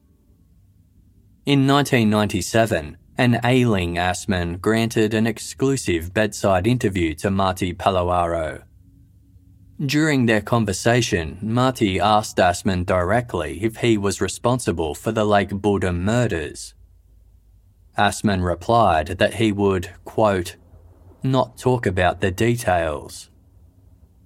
[1.46, 8.62] In 1997, an ailing Assmann granted an exclusive bedside interview to Martti Paloaro.
[9.84, 16.04] During their conversation, Martti asked Assmann directly if he was responsible for the Lake Bodom
[16.04, 16.74] murders.
[17.96, 20.56] Assmann replied that he would, quote,
[21.22, 23.30] not talk about the details.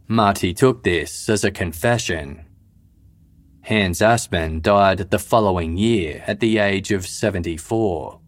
[0.09, 2.45] Martti took this as a confession
[3.65, 8.19] Hans Assmann died the following year at the age of 74.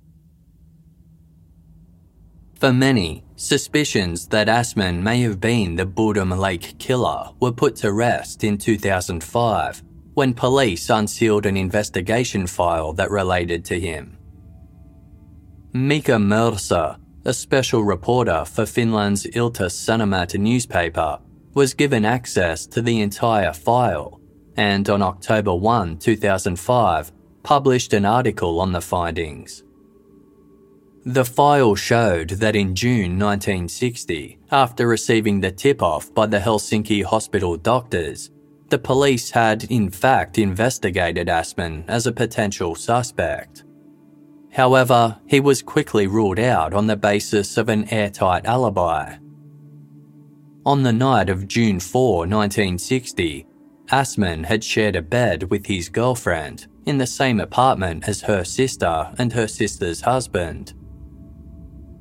[2.54, 7.92] For many, suspicions that Assmann may have been the Bodom Lake killer were put to
[7.92, 9.82] rest in 2005
[10.14, 14.16] when police unsealed an investigation file that related to him.
[15.72, 21.18] Mika Mersa, a special reporter for Finland's Ilta-Sanomat newspaper,
[21.54, 24.20] was given access to the entire file
[24.56, 29.64] and on October 1, 2005, published an article on the findings.
[31.04, 37.04] The file showed that in June 1960, after receiving the tip off by the Helsinki
[37.04, 38.30] hospital doctors,
[38.70, 43.64] the police had in fact investigated Assmann as a potential suspect.
[44.52, 49.16] However, he was quickly ruled out on the basis of an airtight alibi.
[50.64, 53.46] On the night of June 4, 1960,
[53.90, 59.12] Assmann had shared a bed with his girlfriend in the same apartment as her sister
[59.18, 60.72] and her sister's husband.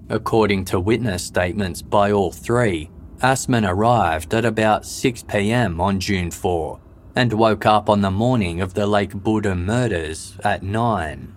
[0.10, 2.90] According to witness statements by all three,
[3.22, 6.80] Assmann arrived at about 6 pm on June 4
[7.16, 11.36] and woke up on the morning of the Lake Bodom murders at 9.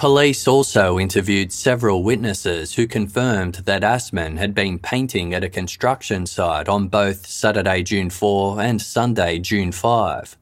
[0.00, 6.24] Police also interviewed several witnesses who confirmed that Assmann had been painting at a construction
[6.24, 10.38] site on both Saturday, June 4 and Sunday, June 5.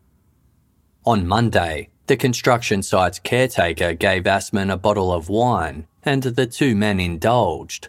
[1.04, 6.76] On Monday, the construction site's caretaker gave Assmann a bottle of wine and the two
[6.76, 7.88] men indulged.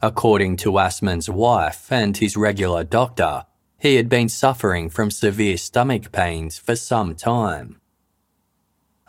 [0.00, 3.44] According to Assmann's wife and his regular doctor,
[3.78, 7.82] he had been suffering from severe stomach pains for some time.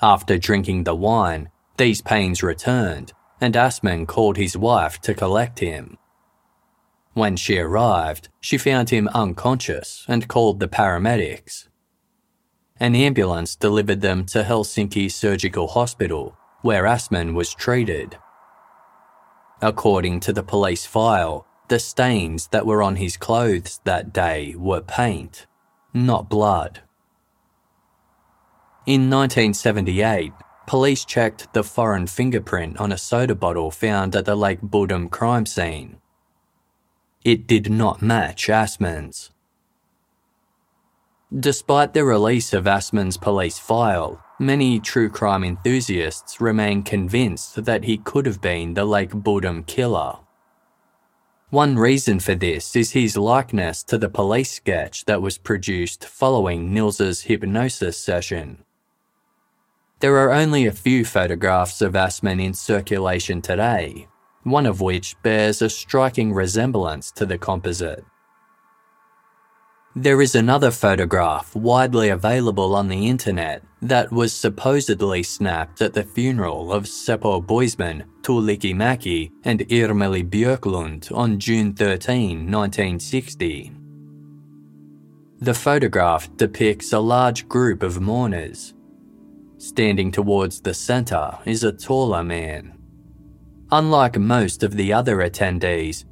[0.01, 5.97] After drinking the wine, these pains returned, and Assmann called his wife to collect him.
[7.13, 11.67] When she arrived, she found him unconscious and called the paramedics.
[12.79, 18.17] An ambulance delivered them to Helsinki Surgical Hospital, where Assmann was treated.
[19.61, 24.81] According to the police file, the stains that were on his clothes that day were
[24.81, 25.45] paint,
[25.93, 26.81] not blood.
[28.89, 30.33] In 1978,
[30.65, 35.45] police checked the foreign fingerprint on a soda bottle found at the Lake Bodom crime
[35.45, 35.97] scene.
[37.23, 39.29] It did not match Assmann's.
[41.31, 47.99] Despite the release of Assmann's police file, many true crime enthusiasts remain convinced that he
[47.99, 50.17] could have been the Lake Bodom killer.
[51.51, 56.73] One reason for this is his likeness to the police sketch that was produced following
[56.73, 58.63] Nils's hypnosis session.
[59.99, 64.07] There are only a few photographs of Assmann in circulation today,
[64.43, 68.05] one of which bears a striking resemblance to the composite.
[69.97, 76.03] There is another photograph widely available on the internet that was supposedly snapped at the
[76.03, 83.73] funeral of Seppo Boisman, Tuulikki Mäki, and Irmeli Björklund on June 13, 1960.
[85.41, 88.73] The photograph depicts a large group of mourners.
[89.59, 92.77] Standing towards the centre is a taller man.
[93.69, 96.05] Unlike most of the other attendees,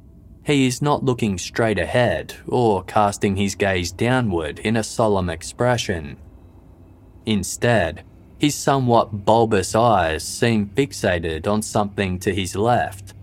[0.44, 6.18] he is not looking straight ahead or casting his gaze downward in a solemn expression.
[7.24, 8.04] Instead,
[8.36, 13.14] his somewhat bulbous eyes seem fixated on something to his left.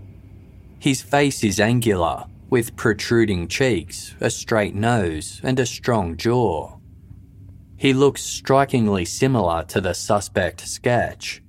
[0.80, 6.75] His face is angular, with protruding cheeks, a straight nose, and a strong jaw.
[7.78, 11.42] He looks strikingly similar to the suspect sketch.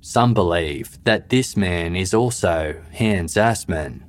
[0.00, 4.02] Some believe that this man is also Hans Assmann.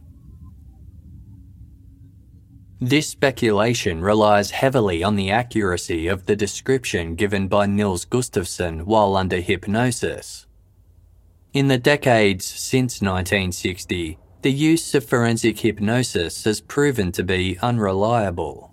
[2.79, 9.15] This speculation relies heavily on the accuracy of the description given by Nils Gustafsson while
[9.15, 10.45] under hypnosis.
[11.53, 18.66] In the decades since 1960, the use of forensic hypnosis has proven to be unreliable.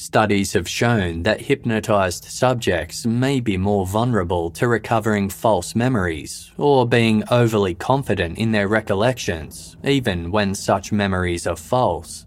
[0.00, 6.88] Studies have shown that hypnotized subjects may be more vulnerable to recovering false memories or
[6.88, 12.24] being overly confident in their recollections, even when such memories are false.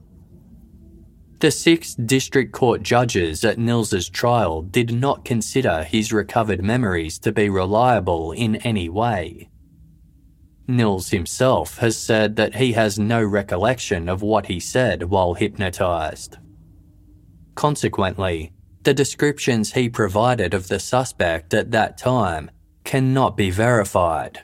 [1.39, 7.31] The six district court judges at Nils's trial did not consider his recovered memories to
[7.31, 9.49] be reliable in any way.
[10.67, 16.37] Nils himself has said that he has no recollection of what he said while hypnotized.
[17.55, 18.51] Consequently,
[18.83, 22.51] the descriptions he provided of the suspect at that time
[22.83, 24.41] cannot be verified.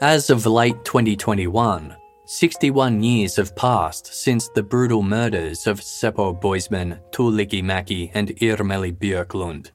[0.00, 7.00] As of late 2021, 61 years have passed since the brutal murders of Seppo Boisman,
[7.10, 9.70] Tuulikki Mäki, and Irmeli Björklund.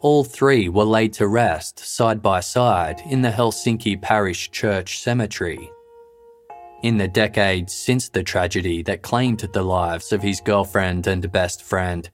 [0.00, 5.70] All three were laid to rest side by side in the Helsinki Parish Church Cemetery.
[6.82, 11.62] In the decades since the tragedy that claimed the lives of his girlfriend and best
[11.62, 12.08] friend,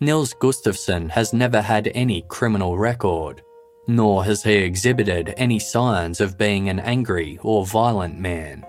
[0.00, 3.42] Nils Gustafsson has never had any criminal record
[3.88, 8.64] nor has he exhibited any signs of being an angry or violent man.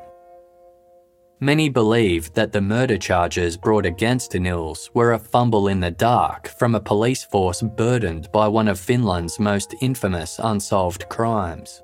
[1.39, 6.47] Many believe that the murder charges brought against Nils were a fumble in the dark
[6.47, 11.83] from a police force burdened by one of Finland's most infamous unsolved crimes.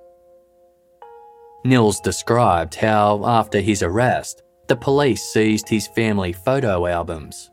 [1.65, 7.51] Nils described how, after his arrest, the police seized his family photo albums.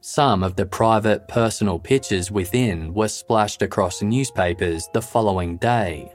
[0.00, 6.12] Some of the private personal pictures within were splashed across newspapers the following day.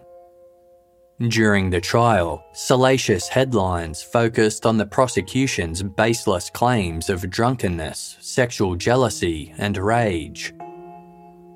[1.27, 9.53] During the trial, salacious headlines focused on the prosecution's baseless claims of drunkenness, sexual jealousy,
[9.59, 10.53] and rage.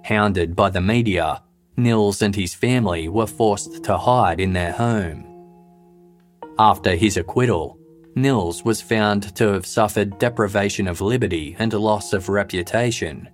[0.03, 1.41] Hounded by the media,
[1.78, 5.35] Nils and his family were forced to hide in their home.
[6.58, 7.78] After his acquittal,
[8.16, 13.28] Nils was found to have suffered deprivation of liberty and loss of reputation.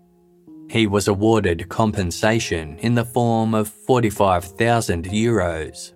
[0.69, 5.93] He was awarded compensation in the form of 45,000 euros.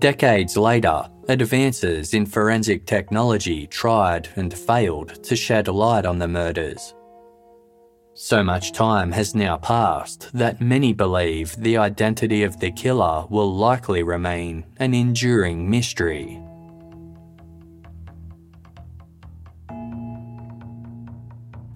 [0.00, 6.94] Decades later, advances in forensic technology tried and failed to shed light on the murders.
[8.16, 13.52] So much time has now passed that many believe the identity of the killer will
[13.52, 16.40] likely remain an enduring mystery.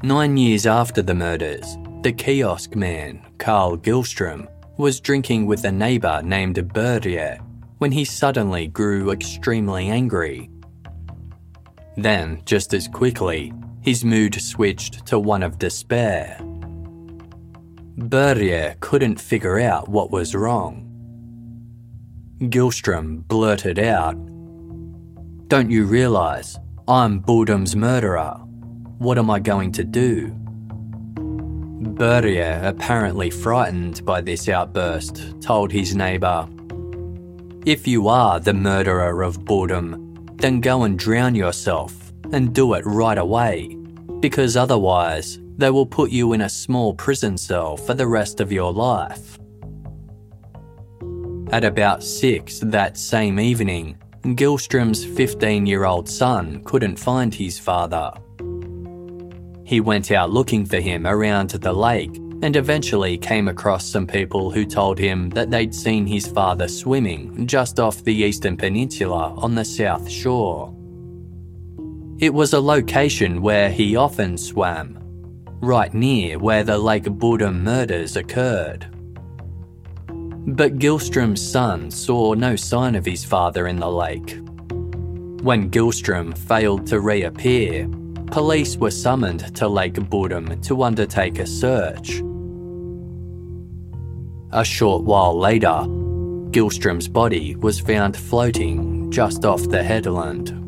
[0.04, 6.22] Nine years after the murders, the kiosk man, Carl Gyllström, was drinking with a neighbour
[6.22, 7.44] named Börje
[7.78, 10.50] when he suddenly grew extremely angry.
[11.96, 13.52] Then, just as quickly,
[13.88, 16.36] his mood switched to one of despair.
[17.96, 20.84] Börje couldn't figure out what was wrong.
[22.38, 24.14] Gyllström blurted out,
[25.48, 28.34] Don't you realise I'm Bodom's murderer?
[28.98, 30.36] What am I going to do?
[31.94, 36.46] Börje, apparently frightened by this outburst, told his neighbour,
[37.64, 42.84] if you are the murderer of Bodom, then go and drown yourself and do it
[42.84, 43.77] right away,
[44.20, 48.52] because otherwise they will put you in a small prison cell for the rest of
[48.52, 49.38] your life.
[51.50, 58.12] At about 6 that same evening, Gyllström's 15 year old son couldn't find his father.
[59.64, 64.50] He went out looking for him around the lake and eventually came across some people
[64.50, 69.54] who told him that they'd seen his father swimming just off the eastern peninsula on
[69.54, 70.74] the south shore.
[72.20, 74.98] It was a location where he often swam,
[75.60, 78.86] right near where the Lake Bodom murders occurred.
[80.08, 84.36] But Gyllström's son saw no sign of his father in the lake.
[85.44, 87.88] When Gyllström failed to reappear,
[88.32, 92.20] police were summoned to Lake Bodom to undertake a search.
[94.50, 95.84] A short while later,
[96.50, 100.67] Gyllström's body was found floating just off the headland.